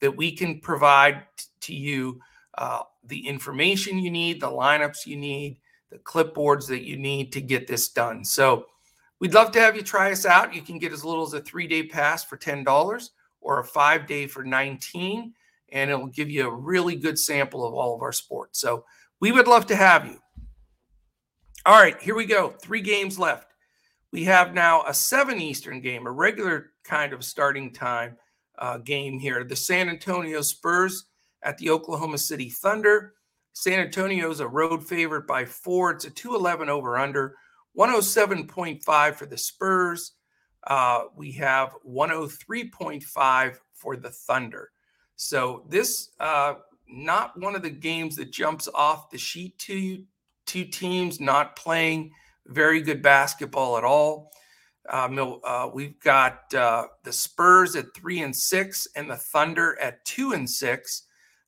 that 0.00 0.16
we 0.16 0.32
can 0.32 0.60
provide 0.60 1.22
to 1.60 1.74
you 1.74 2.20
uh, 2.58 2.82
the 3.04 3.26
information 3.26 3.98
you 3.98 4.10
need, 4.10 4.40
the 4.40 4.50
lineups 4.50 5.06
you 5.06 5.16
need, 5.16 5.58
the 5.90 5.98
clipboards 5.98 6.66
that 6.68 6.86
you 6.86 6.96
need 6.96 7.32
to 7.32 7.40
get 7.40 7.66
this 7.66 7.88
done. 7.88 8.24
So 8.24 8.66
we'd 9.18 9.34
love 9.34 9.50
to 9.52 9.60
have 9.60 9.76
you 9.76 9.82
try 9.82 10.12
us 10.12 10.24
out. 10.24 10.54
You 10.54 10.62
can 10.62 10.78
get 10.78 10.92
as 10.92 11.04
little 11.04 11.26
as 11.26 11.34
a 11.34 11.40
three 11.40 11.66
day 11.66 11.82
pass 11.82 12.24
for 12.24 12.36
$10 12.36 13.10
or 13.40 13.60
a 13.60 13.64
five 13.64 14.06
day 14.06 14.26
for 14.26 14.44
19 14.44 15.32
and 15.72 15.90
it'll 15.90 16.06
give 16.06 16.30
you 16.30 16.48
a 16.48 16.54
really 16.54 16.96
good 16.96 17.18
sample 17.18 17.66
of 17.66 17.74
all 17.74 17.94
of 17.94 18.02
our 18.02 18.12
sports. 18.12 18.58
So 18.60 18.84
we 19.20 19.32
would 19.32 19.46
love 19.46 19.66
to 19.66 19.76
have 19.76 20.06
you. 20.06 20.18
All 21.66 21.78
right, 21.78 22.00
here 22.00 22.14
we 22.14 22.24
go. 22.24 22.54
Three 22.62 22.80
games 22.80 23.18
left. 23.18 23.52
We 24.12 24.24
have 24.24 24.54
now 24.54 24.82
a 24.86 24.94
7 24.94 25.38
Eastern 25.42 25.82
game, 25.82 26.06
a 26.06 26.10
regular 26.10 26.70
kind 26.84 27.12
of 27.12 27.22
starting 27.22 27.70
time 27.70 28.16
uh, 28.58 28.78
game 28.78 29.18
here. 29.18 29.44
The 29.44 29.56
San 29.56 29.90
Antonio 29.90 30.40
Spurs 30.40 31.04
at 31.42 31.58
the 31.58 31.68
Oklahoma 31.68 32.16
City 32.16 32.48
Thunder. 32.48 33.12
San 33.52 33.78
Antonio 33.78 34.30
is 34.30 34.40
a 34.40 34.48
road 34.48 34.88
favorite 34.88 35.26
by 35.26 35.44
four. 35.44 35.90
It's 35.90 36.06
a 36.06 36.10
211 36.10 36.70
over 36.70 36.96
under, 36.96 37.36
107.5 37.78 39.14
for 39.14 39.26
the 39.26 39.36
Spurs. 39.36 40.12
Uh, 40.66 41.04
we 41.14 41.30
have 41.32 41.74
103.5 41.86 43.56
for 43.74 43.96
the 43.96 44.10
Thunder. 44.10 44.70
So 45.16 45.66
this 45.68 46.10
uh, 46.20 46.54
not 46.88 47.38
one 47.38 47.54
of 47.54 47.62
the 47.62 47.70
games 47.70 48.16
that 48.16 48.32
jumps 48.32 48.66
off 48.74 49.10
the 49.10 49.18
sheet 49.18 49.58
to 49.58 49.76
you. 49.76 50.04
Two 50.50 50.64
teams 50.64 51.20
not 51.20 51.54
playing 51.54 52.10
very 52.48 52.80
good 52.80 53.02
basketball 53.02 53.78
at 53.78 53.84
all. 53.84 54.32
Uh, 54.92 55.36
uh, 55.44 55.70
we've 55.72 56.00
got 56.00 56.52
uh, 56.52 56.88
the 57.04 57.12
Spurs 57.12 57.76
at 57.76 57.94
three 57.94 58.22
and 58.22 58.34
six, 58.34 58.88
and 58.96 59.08
the 59.08 59.14
Thunder 59.14 59.78
at 59.80 60.04
two 60.04 60.32
and 60.32 60.50
six. 60.50 61.04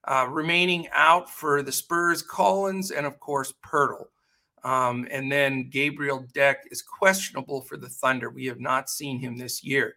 Uh, 0.07 0.29
remaining 0.31 0.87
out 0.93 1.29
for 1.29 1.65
the 1.65 1.73
Spurs, 1.73 2.23
Collins, 2.23 2.93
and 2.93 3.05
of 3.05 3.19
course 3.19 3.53
Poeltl. 3.67 4.05
Um, 4.63 5.09
and 5.11 5.33
then 5.33 5.69
Gabriel 5.69 6.25
Deck 6.33 6.59
is 6.71 6.81
questionable 6.81 7.63
for 7.63 7.77
the 7.77 7.89
Thunder. 7.89 8.31
We 8.31 8.47
have 8.47 8.61
not 8.61 8.89
seen 8.89 9.19
him 9.19 9.37
this 9.37 9.65
year. 9.65 9.97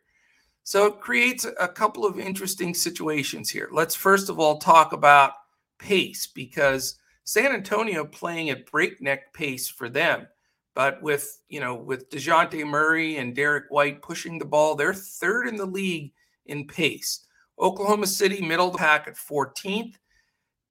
So 0.63 0.87
it 0.87 0.99
creates 0.99 1.45
a 1.59 1.67
couple 1.67 2.07
of 2.07 2.19
interesting 2.19 2.73
situations 2.73 3.51
here. 3.51 3.69
Let's 3.71 3.93
first 3.93 4.29
of 4.29 4.39
all 4.39 4.57
talk 4.57 4.93
about 4.93 5.33
pace 5.77 6.25
because 6.25 6.97
San 7.25 7.51
Antonio 7.51 8.05
playing 8.05 8.51
at 8.51 8.69
breakneck 8.71 9.33
pace 9.33 9.67
for 9.67 9.89
them. 9.89 10.27
But 10.75 11.01
with, 11.01 11.39
you 11.49 11.59
know, 11.59 11.75
with 11.75 12.09
DeJounte 12.09 12.65
Murray 12.67 13.17
and 13.17 13.35
Derrick 13.35 13.65
White 13.69 14.01
pushing 14.01 14.37
the 14.37 14.45
ball, 14.45 14.75
they're 14.75 14.93
third 14.93 15.47
in 15.47 15.55
the 15.55 15.65
league 15.65 16.13
in 16.45 16.67
pace. 16.67 17.25
Oklahoma 17.59 18.07
City, 18.07 18.41
middle 18.41 18.71
pack 18.71 19.07
at 19.07 19.15
14th. 19.15 19.95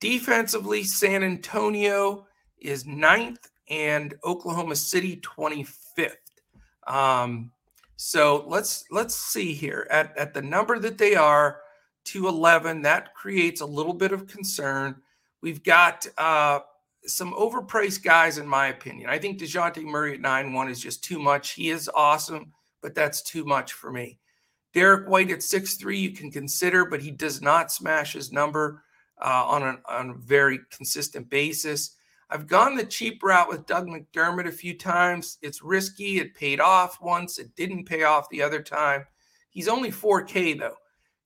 Defensively, 0.01 0.85
San 0.85 1.23
Antonio 1.23 2.27
is 2.59 2.87
ninth 2.87 3.51
and 3.69 4.15
Oklahoma 4.25 4.77
City 4.77 5.17
25th. 5.17 6.17
Um, 6.87 7.51
so 7.97 8.45
let's 8.49 8.85
let's 8.91 9.15
see 9.15 9.55
here 9.55 9.87
at, 9.91 10.17
at 10.19 10.35
the 10.35 10.43
number 10.43 10.79
that 10.79 10.99
they 10.99 11.15
are, 11.15 11.61
211, 12.05 12.83
that 12.83 13.15
creates 13.15 13.63
a 13.63 13.67
little 13.67 13.95
bit 13.95 14.13
of 14.13 14.27
concern. 14.27 14.97
We've 15.45 15.63
got 15.63 16.07
uh, 16.17 16.61
some 17.05 17.35
overpriced 17.35 18.03
guys, 18.03 18.39
in 18.39 18.49
my 18.49 18.69
opinion. 18.69 19.11
I 19.11 19.19
think 19.19 19.39
DeJounte 19.39 19.85
Murray 19.85 20.15
at 20.15 20.21
9-1 20.21 20.71
is 20.71 20.81
just 20.81 21.05
too 21.05 21.19
much. 21.19 21.51
He 21.51 21.69
is 21.69 21.91
awesome, 21.95 22.55
but 22.81 22.95
that's 22.95 23.21
too 23.21 23.45
much 23.45 23.75
for 23.75 23.93
me. 23.93 24.19
Derrick 24.73 25.07
White 25.07 25.31
at 25.31 25.41
6'3, 25.41 26.01
you 26.01 26.13
can 26.13 26.31
consider, 26.31 26.87
but 26.87 27.03
he 27.03 27.11
does 27.11 27.43
not 27.43 27.71
smash 27.71 28.15
his 28.15 28.33
number 28.33 28.85
uh, 29.23 29.45
on, 29.45 29.63
an, 29.63 29.79
on 29.87 30.11
a 30.11 30.15
very 30.15 30.61
consistent 30.71 31.29
basis. 31.29 31.95
I've 32.31 32.47
gone 32.47 32.75
the 32.75 32.87
cheap 32.87 33.23
route 33.23 33.51
with 33.51 33.67
Doug 33.67 33.87
McDermott 33.87 34.49
a 34.49 34.51
few 34.51 34.73
times. 34.73 35.37
It's 35.43 35.61
risky. 35.61 36.21
It 36.21 36.35
paid 36.35 36.59
off 36.59 37.03
once, 37.03 37.39
it 37.39 37.55
didn't 37.55 37.85
pay 37.85 38.05
off 38.05 38.31
the 38.31 38.41
other 38.41 38.63
time. 38.63 39.05
He's 39.51 39.69
only 39.69 39.91
4K 39.91 40.59
though. 40.59 40.77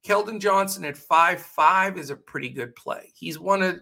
Keldon 0.05 0.41
Johnson 0.41 0.85
at 0.85 0.97
5'5 0.97 1.99
is 1.99 2.11
a 2.11 2.17
pretty 2.17 2.49
good 2.49 2.75
play. 2.75 3.13
He's 3.15 3.39
one 3.39 3.63
of 3.63 3.79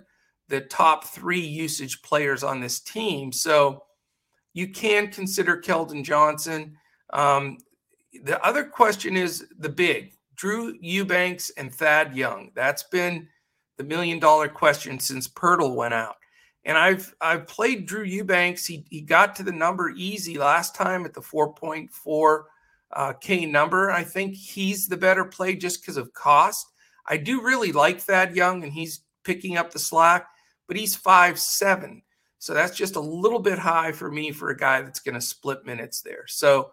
the 0.48 0.60
top 0.62 1.04
three 1.04 1.40
usage 1.40 2.02
players 2.02 2.42
on 2.42 2.60
this 2.60 2.80
team. 2.80 3.32
So 3.32 3.82
you 4.52 4.68
can 4.68 5.10
consider 5.10 5.60
Keldon 5.60 6.04
Johnson. 6.04 6.76
Um, 7.12 7.58
the 8.24 8.42
other 8.44 8.64
question 8.64 9.16
is 9.16 9.46
the 9.58 9.68
big 9.68 10.12
Drew 10.34 10.74
Eubanks 10.80 11.50
and 11.56 11.74
Thad 11.74 12.16
Young. 12.16 12.50
That's 12.54 12.84
been 12.84 13.28
the 13.76 13.84
million 13.84 14.18
dollar 14.18 14.48
question 14.48 14.98
since 14.98 15.28
Poeltl 15.28 15.74
went 15.74 15.94
out. 15.94 16.16
And 16.64 16.76
I've 16.76 17.14
I've 17.20 17.46
played 17.46 17.86
Drew 17.86 18.04
Eubanks. 18.04 18.66
He 18.66 18.84
he 18.90 19.00
got 19.00 19.36
to 19.36 19.42
the 19.42 19.52
number 19.52 19.90
easy 19.90 20.38
last 20.38 20.74
time 20.74 21.04
at 21.04 21.14
the 21.14 21.20
4.4 21.20 22.42
uh, 22.92 23.12
K 23.14 23.46
number. 23.46 23.90
I 23.90 24.02
think 24.02 24.34
he's 24.34 24.88
the 24.88 24.96
better 24.96 25.24
play 25.24 25.54
just 25.54 25.80
because 25.80 25.96
of 25.96 26.12
cost. 26.12 26.66
I 27.06 27.16
do 27.18 27.42
really 27.42 27.72
like 27.72 28.00
Thad 28.00 28.34
Young, 28.34 28.64
and 28.64 28.72
he's 28.72 29.02
picking 29.22 29.56
up 29.56 29.72
the 29.72 29.78
slack, 29.78 30.26
but 30.66 30.76
he's 30.76 30.94
five 30.94 31.38
seven, 31.38 32.02
so 32.38 32.54
that's 32.54 32.76
just 32.76 32.96
a 32.96 33.00
little 33.00 33.38
bit 33.38 33.58
high 33.58 33.92
for 33.92 34.10
me 34.10 34.32
for 34.32 34.50
a 34.50 34.56
guy 34.56 34.82
that's 34.82 35.00
going 35.00 35.14
to 35.14 35.20
split 35.20 35.64
minutes 35.64 36.00
there. 36.00 36.26
So, 36.26 36.70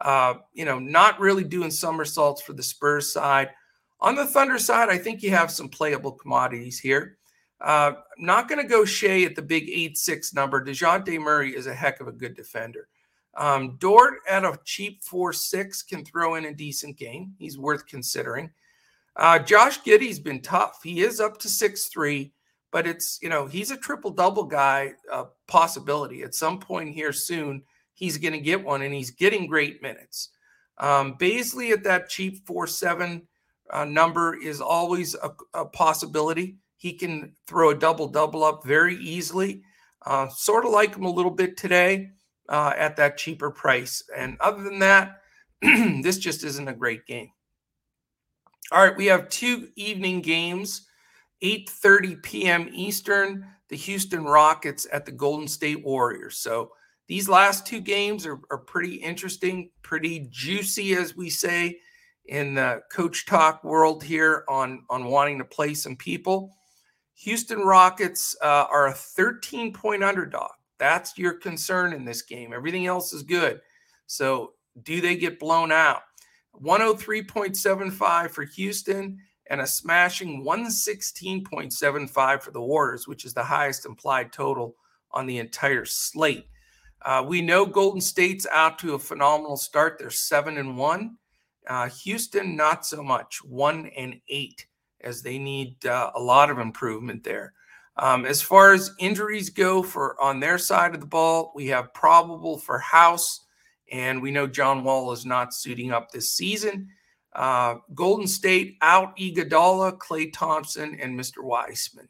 uh, 0.00 0.34
you 0.52 0.64
know, 0.64 0.78
not 0.78 1.20
really 1.20 1.44
doing 1.44 1.70
somersaults 1.70 2.42
for 2.42 2.52
the 2.52 2.62
Spurs 2.62 3.12
side. 3.12 3.50
On 4.00 4.16
the 4.16 4.26
Thunder 4.26 4.58
side, 4.58 4.88
I 4.88 4.98
think 4.98 5.22
you 5.22 5.30
have 5.30 5.50
some 5.50 5.68
playable 5.68 6.12
commodities 6.12 6.78
here. 6.78 7.18
Uh, 7.60 7.92
I'm 7.96 8.24
not 8.24 8.48
going 8.48 8.60
to 8.60 8.68
go 8.68 8.84
Shai 8.84 9.22
at 9.22 9.36
the 9.36 9.42
big 9.42 9.68
8 9.68 9.96
6 9.96 10.34
number. 10.34 10.64
DeJounte 10.64 11.20
Murray 11.20 11.54
is 11.54 11.68
a 11.68 11.74
heck 11.74 12.00
of 12.00 12.08
a 12.08 12.12
good 12.12 12.34
defender. 12.34 12.88
Um, 13.34 13.76
Dort 13.78 14.14
at 14.28 14.44
a 14.44 14.58
cheap 14.64 15.02
4 15.04 15.32
6 15.32 15.82
can 15.84 16.04
throw 16.04 16.34
in 16.34 16.46
a 16.46 16.54
decent 16.54 16.96
game. 16.98 17.34
He's 17.38 17.56
worth 17.56 17.86
considering. 17.86 18.50
Uh, 19.16 19.38
Josh 19.38 19.82
Giddey's 19.82 20.18
been 20.18 20.40
tough. 20.40 20.80
He 20.82 21.00
is 21.00 21.20
up 21.20 21.38
to 21.38 21.48
six 21.48 21.86
three, 21.86 22.32
but 22.72 22.86
it's, 22.86 23.18
you 23.22 23.28
know, 23.28 23.46
he's 23.46 23.70
a 23.70 23.76
triple 23.76 24.10
double 24.10 24.44
guy 24.44 24.94
uh, 25.10 25.26
possibility. 25.46 26.22
At 26.22 26.34
some 26.34 26.58
point 26.58 26.94
here 26.94 27.12
soon, 27.12 27.62
he's 27.94 28.18
going 28.18 28.32
to 28.32 28.40
get 28.40 28.64
one, 28.64 28.82
and 28.82 28.92
he's 28.92 29.10
getting 29.10 29.46
great 29.46 29.82
minutes. 29.82 30.30
Um, 30.78 31.16
at 31.20 31.84
that 31.84 32.08
cheap 32.08 32.44
4 32.46 32.66
7 32.66 33.22
uh, 33.70 33.84
number 33.84 34.34
is 34.34 34.60
always 34.60 35.14
a, 35.14 35.30
a 35.54 35.66
possibility. 35.66 36.56
He 36.76 36.94
can 36.94 37.34
throw 37.46 37.70
a 37.70 37.74
double 37.74 38.08
double 38.08 38.42
up 38.42 38.64
very 38.64 38.96
easily. 38.96 39.62
Uh, 40.04 40.28
sort 40.28 40.64
of 40.64 40.72
like 40.72 40.96
him 40.96 41.04
a 41.04 41.10
little 41.10 41.30
bit 41.30 41.56
today 41.56 42.10
uh, 42.48 42.72
at 42.76 42.96
that 42.96 43.16
cheaper 43.16 43.50
price. 43.50 44.02
And 44.16 44.36
other 44.40 44.62
than 44.62 44.80
that, 44.80 45.20
this 45.62 46.18
just 46.18 46.42
isn't 46.42 46.68
a 46.68 46.74
great 46.74 47.06
game. 47.06 47.30
All 48.72 48.84
right, 48.84 48.96
we 48.96 49.06
have 49.06 49.28
two 49.28 49.68
evening 49.76 50.22
games, 50.22 50.86
8:30 51.42 52.22
p.m. 52.22 52.68
Eastern. 52.72 53.46
The 53.68 53.76
Houston 53.76 54.24
Rockets 54.24 54.86
at 54.92 55.06
the 55.06 55.12
Golden 55.12 55.48
State 55.48 55.82
Warriors. 55.82 56.36
So 56.36 56.72
these 57.06 57.26
last 57.28 57.66
two 57.66 57.80
games 57.80 58.26
are, 58.26 58.38
are 58.50 58.58
pretty 58.58 58.96
interesting, 58.96 59.70
pretty 59.80 60.28
juicy, 60.30 60.94
as 60.94 61.16
we 61.16 61.30
say 61.30 61.78
in 62.26 62.54
the 62.54 62.82
coach 62.92 63.26
talk 63.26 63.64
world 63.64 64.02
here 64.02 64.44
on 64.48 64.84
on 64.90 65.06
wanting 65.06 65.38
to 65.38 65.44
play 65.44 65.74
some 65.74 65.96
people. 65.96 66.54
Houston 67.14 67.60
Rockets 67.60 68.36
uh, 68.42 68.66
are 68.70 68.88
a 68.88 68.94
13 68.94 69.72
point 69.72 70.02
underdog. 70.02 70.50
That's 70.78 71.16
your 71.16 71.34
concern 71.34 71.92
in 71.92 72.04
this 72.04 72.22
game. 72.22 72.52
Everything 72.52 72.86
else 72.86 73.12
is 73.12 73.22
good. 73.22 73.60
So, 74.06 74.54
do 74.82 75.00
they 75.00 75.16
get 75.16 75.38
blown 75.38 75.70
out? 75.70 76.02
103.75 76.60 78.30
for 78.30 78.44
Houston 78.44 79.18
and 79.48 79.60
a 79.60 79.66
smashing 79.66 80.44
116.75 80.44 82.42
for 82.42 82.50
the 82.50 82.60
Warriors, 82.60 83.08
which 83.08 83.24
is 83.24 83.34
the 83.34 83.42
highest 83.42 83.86
implied 83.86 84.32
total 84.32 84.76
on 85.10 85.26
the 85.26 85.38
entire 85.38 85.84
slate. 85.84 86.46
Uh, 87.04 87.24
we 87.26 87.42
know 87.42 87.66
Golden 87.66 88.00
State's 88.00 88.46
out 88.52 88.78
to 88.78 88.94
a 88.94 88.98
phenomenal 88.98 89.56
start. 89.56 89.98
They're 89.98 90.10
seven 90.10 90.56
and 90.58 90.76
one. 90.76 91.16
Uh, 91.66 91.88
Houston, 91.88 92.56
not 92.56 92.86
so 92.86 93.02
much, 93.02 93.42
one 93.44 93.86
and 93.96 94.20
eight 94.28 94.66
as 95.02 95.22
they 95.22 95.38
need 95.38 95.84
uh, 95.86 96.10
a 96.14 96.20
lot 96.20 96.50
of 96.50 96.58
improvement 96.58 97.24
there. 97.24 97.52
Um, 97.96 98.24
as 98.24 98.40
far 98.40 98.72
as 98.72 98.94
injuries 98.98 99.50
go 99.50 99.82
for 99.82 100.20
on 100.20 100.40
their 100.40 100.58
side 100.58 100.94
of 100.94 101.00
the 101.00 101.06
ball, 101.06 101.52
we 101.54 101.66
have 101.68 101.92
probable 101.92 102.58
for 102.58 102.78
House, 102.78 103.44
and 103.90 104.22
we 104.22 104.30
know 104.30 104.46
John 104.46 104.82
Wall 104.82 105.12
is 105.12 105.26
not 105.26 105.52
suiting 105.52 105.92
up 105.92 106.10
this 106.10 106.30
season. 106.30 106.88
Uh, 107.34 107.76
Golden 107.94 108.26
State 108.26 108.76
out 108.82 109.16
Iguodala, 109.16 109.98
Klay 109.98 110.32
Thompson, 110.32 110.98
and 111.00 111.18
Mr. 111.18 111.42
Wiseman. 111.42 112.08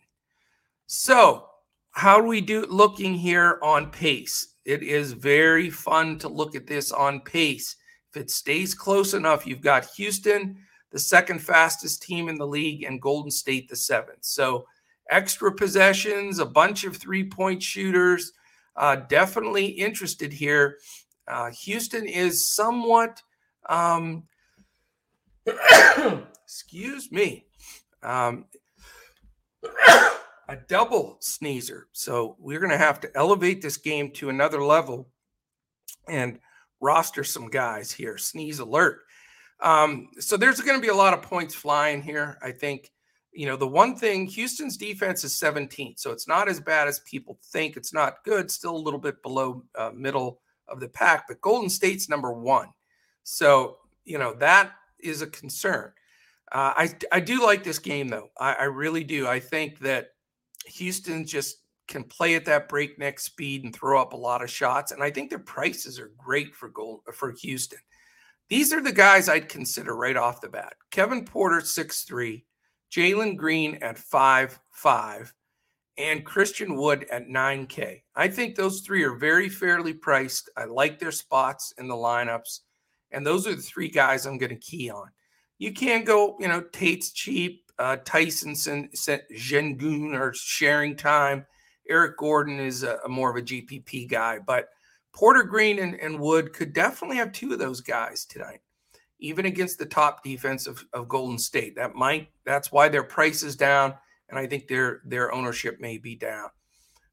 So 0.87 1.49
how 1.93 2.21
do 2.21 2.27
we 2.27 2.41
do 2.41 2.67
looking 2.67 3.15
here 3.15 3.59
on 3.63 3.91
pace? 3.91 4.55
It 4.65 4.83
is 4.83 5.13
very 5.13 5.71
fun 5.71 6.19
to 6.21 6.29
look 6.29 6.55
at 6.55 6.67
this 6.67 6.91
on 6.91 7.21
pace. 7.21 7.77
If 8.11 8.21
it 8.21 8.31
stays 8.31 8.75
close 8.75 9.15
enough, 9.15 9.47
you've 9.47 9.61
got 9.61 9.87
Houston, 9.97 10.59
the 10.91 10.99
second 10.99 11.41
fastest 11.41 12.03
team 12.03 12.29
in 12.29 12.37
the 12.37 12.47
league, 12.47 12.85
and 12.85 13.01
Golden 13.01 13.31
State, 13.31 13.69
the 13.69 13.77
seventh. 13.77 14.25
So 14.25 14.67
extra 15.11 15.53
possessions, 15.53 16.39
a 16.39 16.47
bunch 16.47 16.85
of 16.85 16.97
three 16.97 17.25
point 17.25 17.63
shooters. 17.63 18.33
Uh, 18.77 18.97
definitely 18.97 19.67
interested 19.67 20.33
here. 20.33 20.79
Uh, 21.29 21.51
Houston 21.51 22.07
is 22.07 22.49
somewhat, 22.49 23.23
um, 23.69 24.25
excuse 26.45 27.11
me, 27.11 27.47
um, 28.03 28.47
a 30.49 30.57
double 30.69 31.17
sneezer. 31.21 31.89
So 31.93 32.37
we're 32.39 32.61
going 32.61 32.71
to 32.71 32.79
have 32.79 33.01
to 33.01 33.11
elevate 33.15 33.63
this 33.63 33.77
game 33.77 34.11
to 34.13 34.29
another 34.29 34.63
level 34.63 35.09
and 36.09 36.39
roster 36.81 37.25
some 37.25 37.49
guys 37.49 37.93
here. 37.93 38.19
Sneeze 38.19 38.59
alert. 38.59 39.01
Um, 39.61 40.09
so 40.19 40.37
there's 40.37 40.61
going 40.61 40.77
to 40.77 40.83
be 40.83 40.89
a 40.89 40.95
lot 40.95 41.15
of 41.15 41.23
points 41.23 41.55
flying 41.55 42.03
here. 42.03 42.39
I 42.43 42.51
think, 42.51 42.91
you 43.33 43.47
know, 43.47 43.57
the 43.57 43.69
one 43.69 43.95
thing 43.97 44.27
Houston's 44.27 44.77
defense 44.77 45.23
is 45.23 45.35
17, 45.37 45.95
so 45.97 46.11
it's 46.11 46.27
not 46.27 46.49
as 46.49 46.61
bad 46.61 46.89
as 46.89 47.01
people 47.01 47.39
think. 47.53 47.77
It's 47.77 47.95
not 47.95 48.25
good, 48.25 48.51
still 48.51 48.77
a 48.77 48.77
little 48.77 48.99
bit 48.99 49.23
below 49.23 49.63
uh, 49.79 49.91
middle 49.95 50.41
of 50.69 50.81
the 50.81 50.89
pack, 50.89 51.27
but 51.29 51.41
Golden 51.41 51.71
State's 51.71 52.09
number 52.09 52.33
one. 52.33 52.69
So, 53.23 53.79
you 54.05 54.19
know, 54.19 54.35
that 54.35 54.73
is 55.03 55.23
a 55.23 55.27
concern. 55.27 55.93
Uh, 56.51 56.73
I, 56.77 56.95
I 57.11 57.21
do 57.21 57.43
like 57.45 57.65
this 57.65 57.79
game, 57.79 58.09
though. 58.09 58.31
I, 58.39 58.55
I 58.55 58.65
really 58.65 59.05
do. 59.05 59.27
I 59.27 59.41
think 59.41 59.79
that 59.81 60.09
Houston 60.67 61.27
just 61.27 61.59
can 61.89 62.05
play 62.05 62.35
at 62.35 62.45
that 62.45 62.69
breakneck 62.69 63.19
speed 63.19 63.65
and 63.65 63.75
throw 63.75 64.01
up 64.01 64.13
a 64.13 64.17
lot 64.17 64.43
of 64.43 64.51
shots. 64.51 64.93
And 64.93 65.03
I 65.03 65.11
think 65.11 65.31
their 65.31 65.39
prices 65.39 65.99
are 65.99 66.13
great 66.17 66.55
for 66.55 66.69
gold 66.69 67.01
for 67.13 67.33
Houston. 67.43 67.79
These 68.49 68.73
are 68.73 68.83
the 68.83 68.93
guys 68.93 69.29
I'd 69.29 69.49
consider 69.49 69.97
right 69.97 70.17
off 70.17 70.41
the 70.41 70.49
bat. 70.49 70.75
Kevin 70.91 71.25
Porter, 71.25 71.61
six 71.61 72.03
three, 72.03 72.45
Jalen 72.95 73.37
Green 73.37 73.77
at 73.77 73.99
five 73.99 74.59
five, 74.71 75.33
and 75.97 76.25
Christian 76.25 76.77
Wood 76.77 77.07
at 77.11 77.29
9K. 77.29 78.03
I 78.15 78.29
think 78.29 78.55
those 78.55 78.81
three 78.81 79.05
are 79.05 79.15
very 79.15 79.49
fairly 79.49 79.93
priced. 79.93 80.51
I 80.57 80.65
like 80.65 80.99
their 80.99 81.13
spots 81.13 81.73
in 81.79 81.89
the 81.89 81.95
lineups. 81.95 82.61
And 83.13 83.27
those 83.27 83.47
are 83.47 83.55
the 83.55 83.63
three 83.63 83.89
guys 83.89 84.27
I'm 84.27 84.39
going 84.39 84.51
to 84.51 84.57
key 84.57 84.91
on. 84.91 85.11
You 85.59 85.73
can't 85.73 86.05
go, 86.05 86.37
you 86.41 86.49
know, 86.49 86.63
Tate's 86.73 87.13
cheap 87.13 87.63
uh, 87.79 87.97
Tyson 88.05 88.53
Sengun 88.53 90.15
are 90.15 90.35
sharing 90.35 90.97
time. 90.97 91.47
Eric 91.89 92.17
Gordon 92.17 92.61
is 92.61 92.85
a, 92.85 92.99
a, 93.05 93.09
more 93.09 93.31
of 93.31 93.37
a 93.37 93.43
GPP 93.43 94.09
guy, 94.09 94.39
but 94.39 94.69
Porter 95.13 95.43
Green 95.43 95.81
and, 95.81 95.97
and, 95.97 96.21
Wood 96.21 96.53
could 96.53 96.73
definitely 96.73 97.17
have 97.17 97.33
two 97.33 97.53
of 97.53 97.59
those 97.59 97.81
guys 97.81 98.25
tonight, 98.25 98.61
even 99.19 99.47
against 99.47 99.79
the 99.79 99.87
top 99.87 100.23
defense 100.23 100.67
of, 100.67 100.85
of 100.93 101.09
Golden 101.09 101.39
State. 101.39 101.75
That 101.75 101.95
might 101.95 102.29
that's 102.47 102.71
why 102.71 102.89
their 102.89 103.03
price 103.03 103.43
is 103.43 103.57
down, 103.57 103.95
and 104.29 104.39
I 104.39 104.47
think 104.47 104.69
their 104.69 105.03
their 105.05 105.33
ownership 105.33 105.81
may 105.81 105.99
be 105.99 106.15
down. 106.15 106.51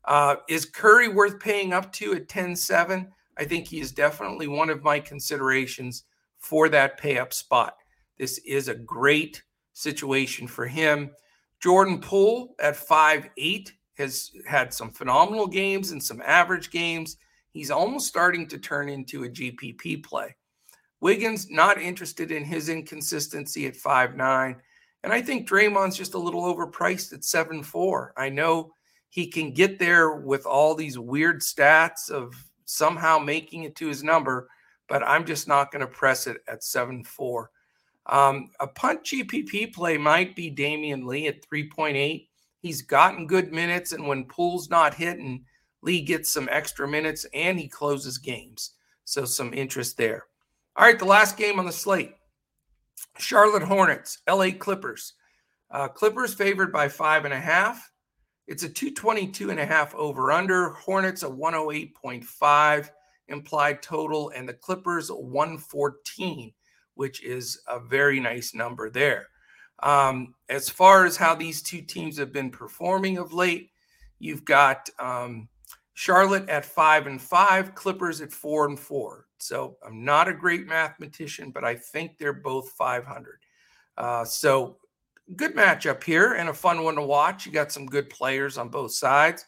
Uh, 0.06 0.36
is 0.48 0.66
Curry 0.66 1.08
worth 1.08 1.40
paying 1.40 1.74
up 1.74 1.92
to 1.94 2.14
at 2.14 2.28
10-7? 2.28 3.08
I 3.40 3.46
think 3.46 3.68
he 3.68 3.80
is 3.80 3.94
definitely 3.94 4.48
one 4.48 4.70
of 4.70 4.84
my 4.84 5.00
considerations 5.00 6.04
for 6.38 6.68
that 6.70 6.98
pay 6.98 7.18
up 7.18 7.34
spot. 7.34 7.78
This 8.18 8.38
is 8.40 8.68
a 8.68 8.76
great 8.76 9.42
situation 9.74 10.46
for 10.46 10.68
him. 10.68 11.12
Jordan 11.62 12.02
Poole 12.02 12.54
at 12.60 12.76
five 12.76 13.30
eight 13.38 13.74
has 13.98 14.32
had 14.46 14.74
some 14.74 14.92
phenomenal 14.92 15.48
games 15.48 15.92
and 15.92 16.04
some 16.04 16.22
average 16.26 16.70
games. 16.70 17.16
He's 17.52 17.72
almost 17.72 18.08
starting 18.08 18.46
to 18.50 18.58
turn 18.58 18.90
into 18.90 19.24
a 19.24 19.30
GPP 19.30 20.04
play. 20.04 20.36
Wiggins 21.00 21.50
not 21.50 21.82
interested 21.82 22.32
in 22.32 22.44
his 22.44 22.68
inconsistency 22.68 23.68
at 23.68 23.76
five 23.76 24.18
nine, 24.18 24.58
and 25.04 25.14
I 25.14 25.22
think 25.22 25.48
Draymond's 25.48 25.98
just 25.98 26.14
a 26.14 26.20
little 26.20 26.44
overpriced 26.44 27.14
at 27.14 27.24
seven 27.24 27.64
four. 27.64 28.14
I 28.18 28.28
know 28.28 28.74
he 29.10 29.28
can 29.28 29.54
get 29.54 29.80
there 29.80 30.12
with 30.18 30.46
all 30.46 30.76
these 30.76 31.00
weird 31.00 31.42
stats 31.42 32.10
of 32.10 32.34
somehow 32.70 33.18
making 33.18 33.64
it 33.64 33.76
to 33.76 33.88
his 33.88 34.04
number, 34.04 34.48
but 34.88 35.02
I'm 35.08 35.26
just 35.26 35.48
not 35.48 35.72
going 35.72 35.82
to 35.82 35.88
press 35.88 36.28
it 36.28 36.38
at 36.48 36.64
seven 36.64 37.04
four. 37.04 37.50
Um, 38.06 38.50
a 38.60 38.68
punt 38.68 39.04
GPP 39.04 39.74
play 39.74 39.98
might 39.98 40.36
be 40.36 40.52
Damion 40.52 41.06
Lee 41.06 41.28
at 41.28 41.48
3.8. 41.48 42.28
He's 42.60 42.82
gotten 42.82 43.28
good 43.28 43.52
minutes, 43.52 43.92
and 43.92 44.08
when 44.08 44.26
Poole's 44.26 44.70
not 44.70 44.96
hitting, 44.96 45.46
Lee 45.82 46.02
gets 46.02 46.32
some 46.32 46.50
extra 46.52 46.88
minutes 46.88 47.26
and 47.34 47.60
he 47.60 47.68
closes 47.68 48.18
games. 48.18 48.72
So, 49.06 49.26
some 49.26 49.54
interest 49.54 49.98
there. 49.98 50.26
All 50.76 50.86
right, 50.86 50.98
the 50.98 51.06
last 51.06 51.38
game 51.38 51.60
on 51.60 51.66
the 51.66 51.72
slate 51.72 52.14
Charlotte 53.18 53.64
Hornets, 53.64 54.20
LA 54.28 54.52
Clippers. 54.52 55.14
Uh, 55.72 55.88
Clippers 55.88 56.34
favored 56.34 56.72
by 56.72 56.88
five 56.88 57.26
and 57.26 57.34
a 57.34 57.40
half. 57.40 57.89
It's 58.50 58.64
a 58.64 58.70
222 58.70 59.52
and 59.52 59.60
a 59.62 59.66
half 59.66 59.96
over 59.96 60.34
under. 60.34 60.72
Hornets 60.72 61.24
a 61.24 61.30
108.5 61.30 62.90
implied 63.30 63.82
total, 63.82 64.32
and 64.36 64.50
the 64.50 64.54
Clippers 64.54 65.10
114 65.10 66.52
which 67.00 67.24
is 67.24 67.62
a 67.70 67.80
very 67.80 68.20
nice 68.20 68.54
number 68.54 68.90
there. 68.90 69.28
Um, 69.84 70.36
as 70.50 70.68
far 70.68 71.06
as 71.06 71.16
how 71.16 71.34
these 71.34 71.62
two 71.62 71.82
teams 71.82 72.18
have 72.18 72.34
been 72.34 72.52
performing 72.52 73.18
of 73.18 73.32
late, 73.32 73.72
you've 74.20 74.44
got 74.44 74.90
um, 75.00 75.48
Charlotte 75.94 76.50
at 76.50 76.66
five 76.66 77.08
and 77.08 77.22
five, 77.22 77.74
Clippers 77.74 78.20
at 78.20 78.34
four 78.34 78.68
and 78.68 78.78
four. 78.78 79.28
So 79.38 79.78
I'm 79.82 80.04
not 80.04 80.28
a 80.28 80.34
great 80.34 80.68
mathematician, 80.68 81.52
but 81.52 81.64
I 81.64 81.76
think 81.76 82.18
they're 82.18 82.34
both 82.34 82.72
500. 82.72 83.40
Uh, 83.98 84.26
so 84.26 84.79
good 85.36 85.56
matchup 85.56 86.04
here 86.04 86.34
and 86.34 86.50
a 86.50 86.54
fun 86.54 86.84
one 86.84 86.96
to 86.96 87.02
watch. 87.02 87.46
You 87.46 87.52
got 87.52 87.72
some 87.72 87.86
good 87.86 88.10
players 88.10 88.58
on 88.58 88.70
both 88.70 88.92
sides. 88.92 89.46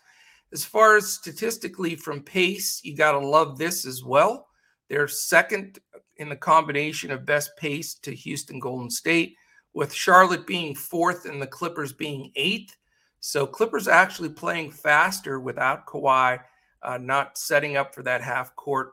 As 0.54 0.66
far 0.66 0.98
as 0.98 1.14
statistically 1.14 1.96
from 1.96 2.22
pace, 2.22 2.82
you 2.84 2.96
got 2.96 3.14
to 3.14 3.20
love 3.20 3.58
this 3.58 3.86
as 3.86 4.04
well. 4.04 4.48
They're 4.90 5.08
second 5.08 5.80
in 6.18 6.30
the 6.30 6.36
combination 6.36 7.12
of 7.12 7.26
best 7.26 7.56
pace 7.58 7.96
to 7.96 8.14
Houston 8.14 8.60
Golden 8.60 8.90
State, 8.90 9.36
with 9.74 9.94
Charlotte 9.94 10.46
being 10.46 10.76
fourth 10.76 11.26
and 11.26 11.42
the 11.42 11.48
Clippers 11.48 11.94
being 11.94 12.32
eighth. 12.36 12.76
So 13.22 13.48
Clippers 13.48 13.88
actually 13.88 14.30
playing 14.30 14.72
faster 14.72 15.40
without 15.40 15.86
Kawhi, 15.86 16.40
uh, 16.84 16.98
not 16.98 17.38
setting 17.38 17.78
up 17.78 17.96
for 17.96 18.04
that 18.04 18.22
half 18.22 18.56
court 18.56 18.92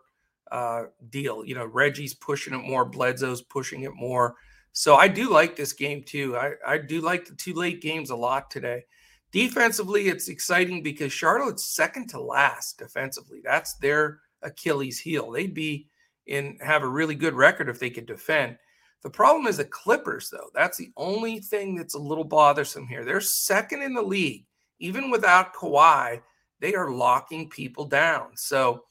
uh, 0.52 0.84
deal. 1.10 1.44
You 1.44 1.56
know, 1.56 1.66
Reggie's 1.66 2.14
pushing 2.14 2.54
it 2.54 2.58
more, 2.58 2.84
Bledsoe's 2.84 3.42
pushing 3.42 3.82
it 3.82 3.94
more. 3.94 4.36
So 4.72 4.96
I 4.96 5.08
do 5.08 5.30
like 5.30 5.56
this 5.56 5.72
game 5.72 6.02
too. 6.02 6.36
I, 6.36 6.52
I 6.66 6.78
do 6.78 7.00
like 7.00 7.26
the 7.26 7.34
two 7.34 7.54
late 7.54 7.80
games 7.80 8.10
a 8.10 8.16
lot 8.16 8.50
today. 8.50 8.84
Defensively, 9.32 10.08
it's 10.08 10.28
exciting 10.28 10.82
because 10.82 11.12
Charlotte's 11.12 11.64
second 11.64 12.08
to 12.10 12.20
last 12.20 12.78
defensively. 12.78 13.40
That's 13.44 13.74
their 13.74 14.20
Achilles 14.42 14.98
heel. 14.98 15.30
They'd 15.30 15.54
be 15.54 15.88
in 16.26 16.58
have 16.60 16.82
a 16.82 16.88
really 16.88 17.14
good 17.14 17.34
record 17.34 17.68
if 17.68 17.78
they 17.78 17.90
could 17.90 18.06
defend. 18.06 18.56
The 19.02 19.10
problem 19.10 19.46
is 19.46 19.58
the 19.58 19.64
Clippers, 19.64 20.30
though. 20.30 20.48
That's 20.54 20.76
the 20.76 20.90
only 20.96 21.38
thing 21.40 21.76
that's 21.76 21.94
a 21.94 21.98
little 21.98 22.24
bothersome 22.24 22.86
here. 22.86 23.04
They're 23.04 23.20
second 23.20 23.82
in 23.82 23.94
the 23.94 24.02
league, 24.02 24.46
even 24.80 25.10
without 25.10 25.54
Kawhi. 25.54 26.20
They 26.60 26.74
are 26.74 26.90
locking 26.90 27.48
people 27.48 27.84
down. 27.84 28.30
So 28.36 28.84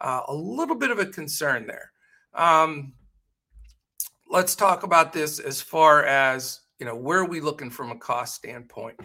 uh, 0.00 0.22
a 0.26 0.34
little 0.34 0.74
bit 0.74 0.90
of 0.90 0.98
a 0.98 1.06
concern 1.06 1.66
there. 1.66 1.92
Um, 2.34 2.92
let's 4.32 4.56
talk 4.56 4.82
about 4.82 5.12
this 5.12 5.38
as 5.38 5.60
far 5.60 6.04
as 6.04 6.60
you 6.78 6.86
know 6.86 6.96
where 6.96 7.18
are 7.18 7.26
we 7.26 7.40
looking 7.40 7.70
from 7.70 7.90
a 7.92 7.98
cost 7.98 8.34
standpoint. 8.34 8.98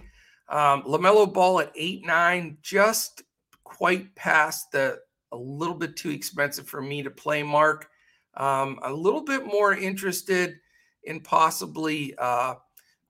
Um, 0.50 0.84
LaMelo 0.84 1.32
Ball 1.32 1.60
at 1.60 1.72
eight 1.76 2.06
nine, 2.06 2.58
just 2.62 3.24
quite 3.66 4.16
past 4.16 4.72
the 4.72 5.00
a 5.34 5.38
little 5.38 5.76
bit 5.76 5.98
too 5.98 6.10
expensive 6.10 6.68
for 6.68 6.82
me 6.82 7.04
to 7.04 7.12
play 7.12 7.44
Mark. 7.44 7.90
Um, 8.38 8.80
a 8.84 8.92
little 8.92 9.24
bit 9.24 9.46
more 9.46 9.74
interested 9.74 10.56
in 11.04 11.20
possibly 11.20 12.16
uh, 12.18 12.56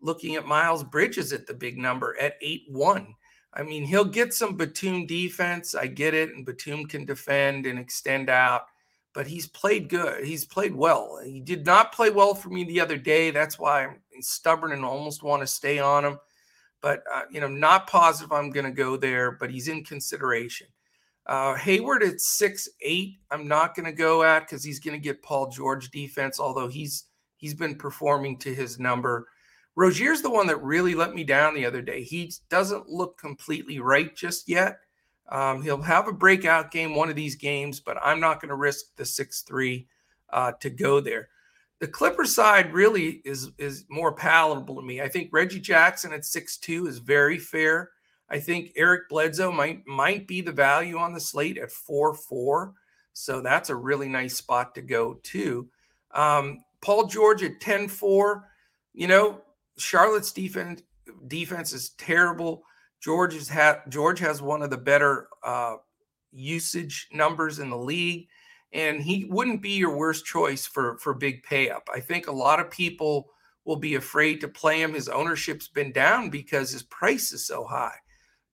looking 0.01 0.36
at 0.36 0.47
Miles 0.47 0.84
Bridges 0.84 1.32
at 1.32 1.45
the 1.45 1.53
big 1.53 1.78
number 1.78 2.20
at 2.20 2.36
8 2.41 2.63
1. 2.70 3.13
I 3.53 3.63
mean, 3.63 3.84
he'll 3.84 4.05
get 4.05 4.34
some 4.34 4.55
Batum 4.55 5.05
defense. 5.05 5.76
I 5.76 5.88
get 5.88 6.13
it. 6.13 6.34
And 6.34 6.45
Batum 6.45 6.86
can 6.86 7.05
defend 7.05 7.65
and 7.65 7.78
extend 7.78 8.30
out, 8.30 8.63
but 9.18 9.26
he's 9.26 9.47
played 9.47 9.89
good. 9.89 10.24
He's 10.24 10.45
played 10.45 10.76
well. 10.76 11.20
He 11.26 11.39
did 11.39 11.65
not 11.65 11.91
play 11.91 12.11
well 12.11 12.36
for 12.36 12.49
me 12.49 12.63
the 12.65 12.80
other 12.80 12.97
day. 12.97 13.32
That's 13.32 13.57
why 13.57 13.86
I'm 13.86 13.95
stubborn 14.20 14.74
and 14.74 14.86
almost 14.86 15.24
want 15.24 15.41
to 15.41 15.47
stay 15.47 15.80
on 15.80 16.05
him. 16.05 16.20
But, 16.84 17.01
uh, 17.11 17.24
you 17.32 17.41
know, 17.41 17.47
not 17.47 17.88
positive 17.88 18.32
I'm 18.32 18.51
going 18.51 18.68
to 18.68 18.72
go 18.72 18.95
there, 18.95 19.32
but 19.32 19.49
he's 19.49 19.70
in 19.70 19.84
consideration. 19.84 20.68
Uh, 21.26 21.55
Hayward 21.55 22.03
at 22.03 22.22
six 22.22 22.70
eight, 22.84 23.18
I'm 23.32 23.47
not 23.47 23.74
going 23.74 23.88
to 23.88 23.91
go 23.91 24.22
at 24.22 24.41
because 24.41 24.63
he's 24.63 24.80
going 24.80 24.95
to 24.95 25.03
get 25.03 25.24
Paul 25.24 25.49
George 25.49 25.89
defense. 25.89 26.39
Although 26.39 26.68
he's 26.68 27.05
he's 27.38 27.55
been 27.55 27.76
performing 27.76 28.38
to 28.41 28.53
his 28.53 28.78
number. 28.78 29.28
Rozier's 29.76 30.22
the 30.22 30.30
one 30.30 30.45
that 30.45 30.61
really 30.61 30.93
let 30.93 31.15
me 31.15 31.24
down 31.24 31.55
the 31.55 31.65
other 31.65 31.82
day. 31.82 32.03
He 32.03 32.32
doesn't 32.51 32.88
look 32.88 33.18
completely 33.18 33.80
right 33.80 34.15
just 34.15 34.47
yet. 34.47 34.78
Um, 35.30 35.61
he'll 35.61 35.82
have 35.82 36.07
a 36.07 36.13
breakout 36.13 36.71
game 36.71 36.95
one 36.95 37.09
of 37.09 37.15
these 37.15 37.36
games, 37.36 37.80
but 37.80 37.97
I'm 38.01 38.19
not 38.19 38.41
going 38.41 38.49
to 38.49 38.55
risk 38.55 38.95
the 38.95 39.05
6 39.05 39.41
3 39.41 39.88
uh, 40.30 40.51
to 40.59 40.69
go 40.69 40.99
there. 40.99 41.30
The 41.80 41.88
Clipper 41.88 42.25
side 42.25 42.73
really 42.73 43.21
is 43.23 43.51
is 43.57 43.86
more 43.89 44.11
palatable 44.11 44.75
to 44.75 44.82
me. 44.82 45.01
I 45.01 45.07
think 45.07 45.30
Reggie 45.32 45.59
Jackson 45.59 46.11
at 46.11 46.25
six 46.25 46.57
two 46.57 46.88
is 46.88 46.97
very 46.97 47.38
fair. 47.38 47.91
I 48.30 48.39
think 48.39 48.71
Eric 48.75 49.09
Bledsoe 49.09 49.51
might 49.51 49.86
might 49.86 50.28
be 50.28 50.41
the 50.41 50.51
value 50.51 50.97
on 50.97 51.13
the 51.13 51.19
slate 51.19 51.57
at 51.57 51.69
4-4. 51.69 52.73
So 53.13 53.41
that's 53.41 53.69
a 53.69 53.75
really 53.75 54.09
nice 54.09 54.36
spot 54.36 54.75
to 54.75 54.82
go 54.82 55.15
to. 55.23 55.67
Um, 56.11 56.59
Paul 56.82 57.07
George 57.07 57.43
at 57.43 57.59
10-4. 57.59 58.43
You 58.93 59.07
know, 59.07 59.41
Charlotte's 59.78 60.32
defense 60.32 60.82
defense 61.28 61.73
is 61.73 61.89
terrible. 61.91 62.63
George 63.00 63.34
has 63.34 63.50
had 63.50 63.82
George 63.89 64.20
has 64.20 64.41
one 64.41 64.62
of 64.62 64.70
the 64.70 64.78
better 64.78 65.28
uh, 65.43 65.76
usage 66.32 67.08
numbers 67.12 67.60
in 67.60 67.70
the 67.70 67.78
league 67.78 68.28
and 68.74 69.02
he 69.02 69.26
wouldn't 69.26 69.62
be 69.62 69.72
your 69.72 69.95
worst 69.95 70.26
choice 70.26 70.66
for 70.66 70.98
for 70.98 71.14
big 71.14 71.43
pay 71.43 71.70
up. 71.70 71.88
I 71.93 72.00
think 72.00 72.28
a 72.28 72.32
lot 72.32 72.60
of 72.60 72.70
people 72.70 73.30
will 73.66 73.78
be 73.78 73.95
afraid 73.95 74.39
to 74.41 74.48
play 74.48 74.82
him. 74.82 74.93
His 74.93 75.10
ownership's 75.10 75.68
been 75.68 75.91
down 75.91 76.30
because 76.30 76.72
his 76.72 76.84
price 76.84 77.32
is 77.34 77.45
so 77.45 77.66
high. 77.66 77.95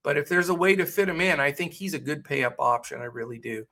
But 0.03 0.19
if 0.19 0.29
there's 0.29 0.49
a 0.49 0.55
way 0.55 0.77
to 0.77 0.85
fit 0.85 1.09
him 1.09 1.21
in, 1.21 1.41
I 1.41 1.51
think 1.51 1.73
he's 1.73 1.95
a 1.95 1.99
good 1.99 2.25
pay 2.25 2.45
up 2.45 2.57
option. 2.59 3.01
I 3.01 3.05
really 3.05 3.39
do. 3.39 3.65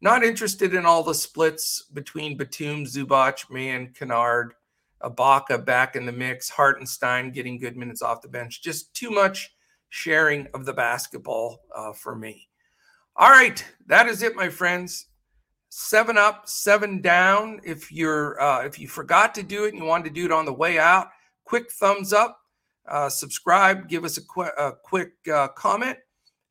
Not 0.00 0.24
interested 0.24 0.74
in 0.74 0.84
all 0.84 1.02
the 1.02 1.14
splits 1.14 1.84
between 1.92 2.36
Batum, 2.36 2.84
Zubac, 2.84 3.50
Mann, 3.50 3.92
Kennard, 3.96 4.54
Ibaka 5.02 5.64
back 5.64 5.96
in 5.96 6.06
the 6.06 6.12
mix, 6.12 6.48
Hartenstein 6.50 7.30
getting 7.30 7.58
good 7.58 7.76
minutes 7.76 8.02
off 8.02 8.22
the 8.22 8.28
bench. 8.28 8.62
Just 8.62 8.92
too 8.94 9.10
much 9.10 9.54
sharing 9.88 10.46
of 10.54 10.64
the 10.64 10.72
basketball 10.72 11.60
uh, 11.74 11.92
for 11.92 12.16
me. 12.16 12.48
All 13.16 13.30
right, 13.30 13.64
that 13.86 14.08
is 14.08 14.22
it, 14.22 14.36
my 14.36 14.48
friends 14.48 15.06
seven 15.68 16.16
up, 16.16 16.48
seven 16.48 17.00
down. 17.02 17.60
If 17.64 17.92
you're 17.92 18.40
uh, 18.40 18.64
if 18.64 18.78
you 18.78 18.88
forgot 18.88 19.34
to 19.34 19.42
do 19.42 19.64
it 19.64 19.74
and 19.74 19.78
you 19.78 19.84
wanted 19.84 20.04
to 20.04 20.10
do 20.10 20.24
it 20.24 20.32
on 20.32 20.44
the 20.44 20.52
way 20.52 20.78
out, 20.78 21.08
quick 21.44 21.70
thumbs 21.70 22.12
up, 22.12 22.38
uh, 22.88 23.08
subscribe, 23.08 23.88
give 23.88 24.04
us 24.04 24.16
a, 24.16 24.24
qu- 24.24 24.42
a 24.58 24.72
quick 24.84 25.12
uh, 25.32 25.48
comment. 25.48 25.98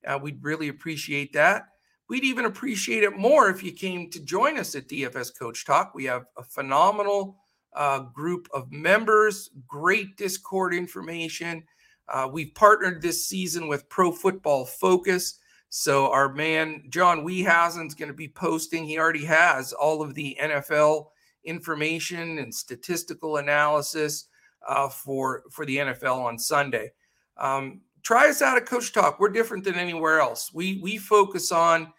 Uh, 0.05 0.19
we'd 0.21 0.43
really 0.43 0.67
appreciate 0.67 1.33
that. 1.33 1.67
We'd 2.07 2.23
even 2.23 2.45
appreciate 2.45 3.03
it 3.03 3.17
more 3.17 3.49
if 3.49 3.63
you 3.63 3.71
came 3.71 4.11
to 4.11 4.23
join 4.23 4.59
us 4.59 4.75
at 4.75 4.87
DFS 4.87 5.37
Coach 5.37 5.65
Talk. 5.65 5.95
We 5.95 6.05
have 6.05 6.25
a 6.37 6.43
phenomenal 6.43 7.37
uh, 7.73 7.99
group 8.13 8.47
of 8.53 8.71
members, 8.71 9.49
great 9.67 10.15
Discord 10.17 10.75
information. 10.75 11.63
Uh, 12.07 12.29
we've 12.31 12.53
partnered 12.53 13.01
this 13.01 13.25
season 13.25 13.67
with 13.67 13.89
Pro 13.89 14.11
Football 14.11 14.65
Focus. 14.65 15.39
So 15.69 16.11
our 16.11 16.31
man 16.31 16.83
John 16.89 17.25
Wiehazen's 17.25 17.95
going 17.95 18.07
to 18.07 18.13
be 18.13 18.27
posting. 18.29 18.85
He 18.85 18.97
already 18.97 19.25
has 19.25 19.73
all 19.73 20.01
of 20.01 20.13
the 20.13 20.37
NFL 20.41 21.07
information 21.43 22.39
and 22.39 22.53
statistical 22.53 23.37
analysis 23.37 24.27
uh, 24.67 24.89
for 24.89 25.43
for 25.51 25.65
the 25.65 25.77
NFL 25.77 26.23
on 26.23 26.39
Sunday. 26.39 26.91
Um, 27.37 27.81
try 28.03 28.29
us 28.29 28.41
out 28.41 28.57
at 28.57 28.65
Coach 28.65 28.93
Talk. 28.93 29.19
We're 29.19 29.29
different 29.29 29.63
than 29.63 29.75
anywhere 29.75 30.19
else. 30.19 30.51
We 30.53 30.79
we 30.81 30.97
focus 30.97 31.51
on 31.51 31.91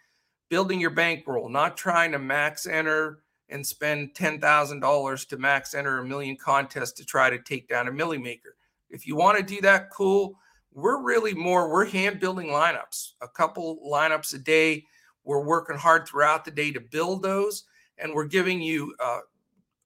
building 0.49 0.79
your 0.79 0.91
bankroll, 0.91 1.49
not 1.49 1.77
trying 1.77 2.11
to 2.13 2.19
max 2.19 2.65
enter 2.65 3.19
and 3.49 3.65
spend 3.65 4.15
ten 4.15 4.39
thousand 4.39 4.79
dollars 4.79 5.25
to 5.25 5.37
max 5.37 5.73
enter 5.73 5.99
a 5.99 6.05
million 6.05 6.35
contests 6.35 6.93
to 6.93 7.05
try 7.05 7.29
to 7.29 7.39
take 7.39 7.67
down 7.67 7.87
a 7.87 7.91
milly 7.91 8.17
maker. 8.17 8.56
If 8.89 9.07
you 9.07 9.15
want 9.15 9.37
to 9.37 9.43
do 9.43 9.61
that, 9.61 9.89
cool. 9.91 10.35
We're 10.73 11.01
really 11.01 11.33
more 11.33 11.71
we're 11.71 11.85
hand 11.85 12.19
building 12.19 12.47
lineups 12.47 13.13
a 13.21 13.27
couple 13.27 13.79
lineups 13.85 14.35
a 14.35 14.37
day. 14.37 14.85
We're 15.23 15.43
working 15.43 15.77
hard 15.77 16.07
throughout 16.07 16.45
the 16.45 16.51
day 16.51 16.71
to 16.71 16.79
build 16.79 17.23
those 17.23 17.63
and 17.97 18.13
we're 18.13 18.25
giving 18.25 18.61
you 18.61 18.93
uh, 19.03 19.19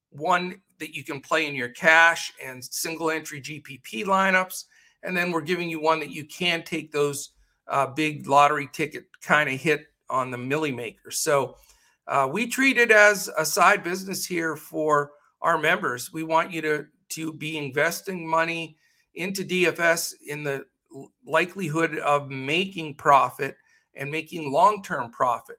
one 0.09 0.61
that 0.79 0.93
you 0.93 1.03
can 1.03 1.21
play 1.21 1.47
in 1.47 1.55
your 1.55 1.69
cash 1.69 2.33
and 2.43 2.63
single 2.63 3.09
entry 3.09 3.41
gpp 3.41 4.03
lineups 4.05 4.65
and 5.03 5.15
then 5.15 5.31
we're 5.31 5.41
giving 5.41 5.69
you 5.69 5.79
one 5.79 5.99
that 5.99 6.11
you 6.11 6.25
can 6.25 6.63
take 6.63 6.91
those 6.91 7.31
uh, 7.67 7.87
big 7.87 8.27
lottery 8.27 8.69
ticket 8.71 9.05
kind 9.21 9.49
of 9.49 9.59
hit 9.59 9.87
on 10.09 10.29
the 10.29 10.37
milly 10.37 10.71
maker. 10.71 11.09
So 11.09 11.55
uh, 12.07 12.27
we 12.31 12.47
treat 12.47 12.77
it 12.77 12.91
as 12.91 13.29
a 13.37 13.45
side 13.45 13.83
business 13.83 14.25
here 14.25 14.55
for 14.55 15.11
our 15.41 15.57
members. 15.57 16.11
We 16.13 16.23
want 16.23 16.51
you 16.51 16.61
to 16.61 16.85
to 17.09 17.33
be 17.33 17.57
investing 17.57 18.25
money 18.27 18.77
into 19.15 19.43
dfs 19.43 20.13
in 20.27 20.43
the 20.43 20.65
likelihood 21.25 21.97
of 21.99 22.29
making 22.29 22.95
profit 22.95 23.55
and 23.95 24.11
making 24.11 24.51
long-term 24.51 25.11
profit. 25.11 25.57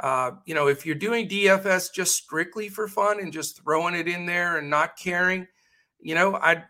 Uh, 0.00 0.32
you 0.46 0.54
know, 0.54 0.68
if 0.68 0.86
you're 0.86 0.94
doing 0.94 1.28
DFS 1.28 1.92
just 1.92 2.14
strictly 2.14 2.68
for 2.68 2.88
fun 2.88 3.20
and 3.20 3.32
just 3.32 3.62
throwing 3.62 3.94
it 3.94 4.08
in 4.08 4.24
there 4.24 4.56
and 4.56 4.70
not 4.70 4.96
caring, 4.98 5.46
you 6.00 6.14
know, 6.14 6.36
I 6.36 6.64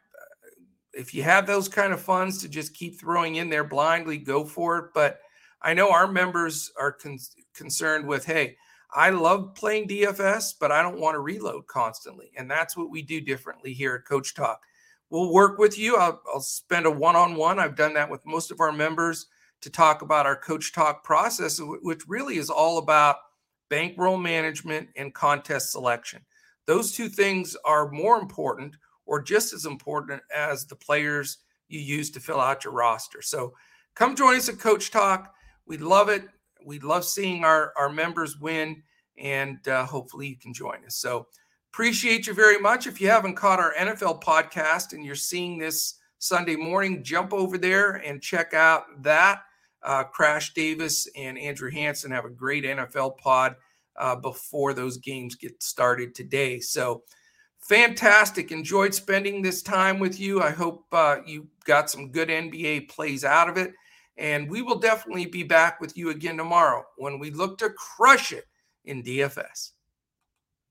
if 0.93 1.15
you 1.15 1.23
have 1.23 1.47
those 1.47 1.69
kind 1.69 1.93
of 1.93 2.01
funds 2.01 2.39
to 2.39 2.49
just 2.49 2.75
keep 2.75 2.99
throwing 2.99 3.37
in 3.37 3.49
there 3.49 3.63
blindly, 3.63 4.19
go 4.19 4.45
for 4.45 4.79
it. 4.79 4.85
But 4.93 5.21
I 5.63 5.73
know 5.73 5.93
our 5.93 6.09
members 6.09 6.73
are 6.77 6.91
con- 6.91 7.19
concerned 7.55 8.09
with, 8.09 8.25
hey, 8.25 8.57
I 8.93 9.11
love 9.11 9.55
playing 9.55 9.87
DFS, 9.87 10.55
but 10.61 10.73
I 10.73 10.83
don't 10.83 10.99
want 10.99 11.15
to 11.15 11.21
reload 11.21 11.69
constantly, 11.69 12.33
and 12.37 12.51
that's 12.51 12.77
what 12.77 12.91
we 12.91 13.03
do 13.03 13.21
differently 13.21 13.73
here 13.73 13.95
at 13.95 14.09
Coach 14.09 14.35
Talk 14.35 14.61
we'll 15.11 15.33
work 15.33 15.59
with 15.59 15.79
you. 15.79 15.97
I'll, 15.97 16.23
I'll 16.33 16.41
spend 16.41 16.87
a 16.87 16.91
one 16.91 17.17
on 17.17 17.35
one. 17.35 17.59
I've 17.59 17.77
done 17.77 17.95
that 17.95 18.11
with 18.11 18.25
most 18.25 18.51
of 18.51 18.61
our 18.61 18.73
members 18.73 19.27
to 19.61 19.71
talk 19.71 20.03
about 20.03 20.27
our 20.27 20.37
coach 20.37 20.73
talk 20.73 21.05
process, 21.05 21.61
which 21.83 22.09
really 22.09 22.39
is 22.39 22.49
all 22.49 22.79
about 22.79 23.17
bankroll 23.69 24.17
management 24.17 24.89
and 24.97 25.13
contest 25.13 25.73
selection. 25.73 26.25
Those 26.67 26.93
two 26.93 27.09
things 27.09 27.57
are 27.65 27.91
more 27.91 28.19
important 28.19 28.77
or 29.07 29.21
just 29.21 29.53
as 29.53 29.67
important 29.67 30.23
as 30.35 30.65
the 30.65 30.77
players 30.77 31.39
you 31.69 31.81
use 31.81 32.11
to 32.13 32.21
fill 32.21 32.41
out 32.41 32.65
your 32.65 32.73
roster. 32.73 33.23
So 33.23 33.55
come 33.95 34.17
join 34.17 34.37
us 34.37 34.49
at 34.49 34.59
Coach 34.59 34.91
Talk. 34.91 35.35
We 35.67 35.77
love 35.79 36.09
it. 36.09 36.25
We 36.65 36.79
love 36.79 37.05
seeing 37.05 37.45
our, 37.45 37.73
our 37.77 37.89
members 37.89 38.39
win, 38.39 38.83
and 39.19 39.67
uh, 39.69 39.85
hopefully 39.85 40.29
you 40.29 40.37
can 40.37 40.53
join 40.53 40.85
us. 40.85 40.97
So 40.97 41.27
Appreciate 41.73 42.27
you 42.27 42.35
very 42.35 42.59
much. 42.59 42.89
If 42.89 43.01
you 43.01 43.09
haven't 43.09 43.37
caught 43.37 43.61
our 43.61 43.73
NFL 43.75 44.23
podcast 44.23 44.93
and 44.93 45.05
you're 45.05 45.15
seeing 45.15 45.57
this 45.57 45.95
Sunday 46.19 46.57
morning, 46.57 47.05
jump 47.05 47.33
over 47.33 47.57
there 47.57 47.93
and 47.93 48.21
check 48.21 48.55
out 48.55 49.03
that. 49.03 49.43
Uh, 49.83 50.03
Crash 50.03 50.53
Davis 50.53 51.09
and 51.17 51.39
Andrew 51.39 51.71
Hanson 51.71 52.11
have 52.11 52.25
a 52.25 52.31
great 52.31 52.65
NFL 52.65 53.17
pod 53.19 53.55
uh, 53.97 54.17
before 54.17 54.75
those 54.75 54.97
games 54.99 55.37
get 55.37 55.63
started 55.63 56.15
today. 56.15 56.59
So 56.59 57.05
fantastic. 57.61 58.51
Enjoyed 58.51 58.93
spending 58.93 59.41
this 59.41 59.63
time 59.63 60.01
with 60.01 60.19
you. 60.19 60.43
I 60.43 60.51
hope 60.51 60.87
uh, 60.91 61.19
you 61.25 61.47
got 61.65 61.89
some 61.89 62.11
good 62.11 62.29
NBA 62.29 62.89
plays 62.89 63.25
out 63.25 63.49
of 63.49 63.57
it. 63.57 63.73
And 64.19 64.51
we 64.51 64.61
will 64.61 64.79
definitely 64.79 65.27
be 65.27 65.45
back 65.45 65.81
with 65.81 65.97
you 65.97 66.11
again 66.11 66.37
tomorrow 66.37 66.85
when 66.97 67.19
we 67.21 67.31
look 67.31 67.59
to 67.59 67.71
crush 67.71 68.33
it 68.33 68.45
in 68.85 69.03
DFS. 69.03 69.71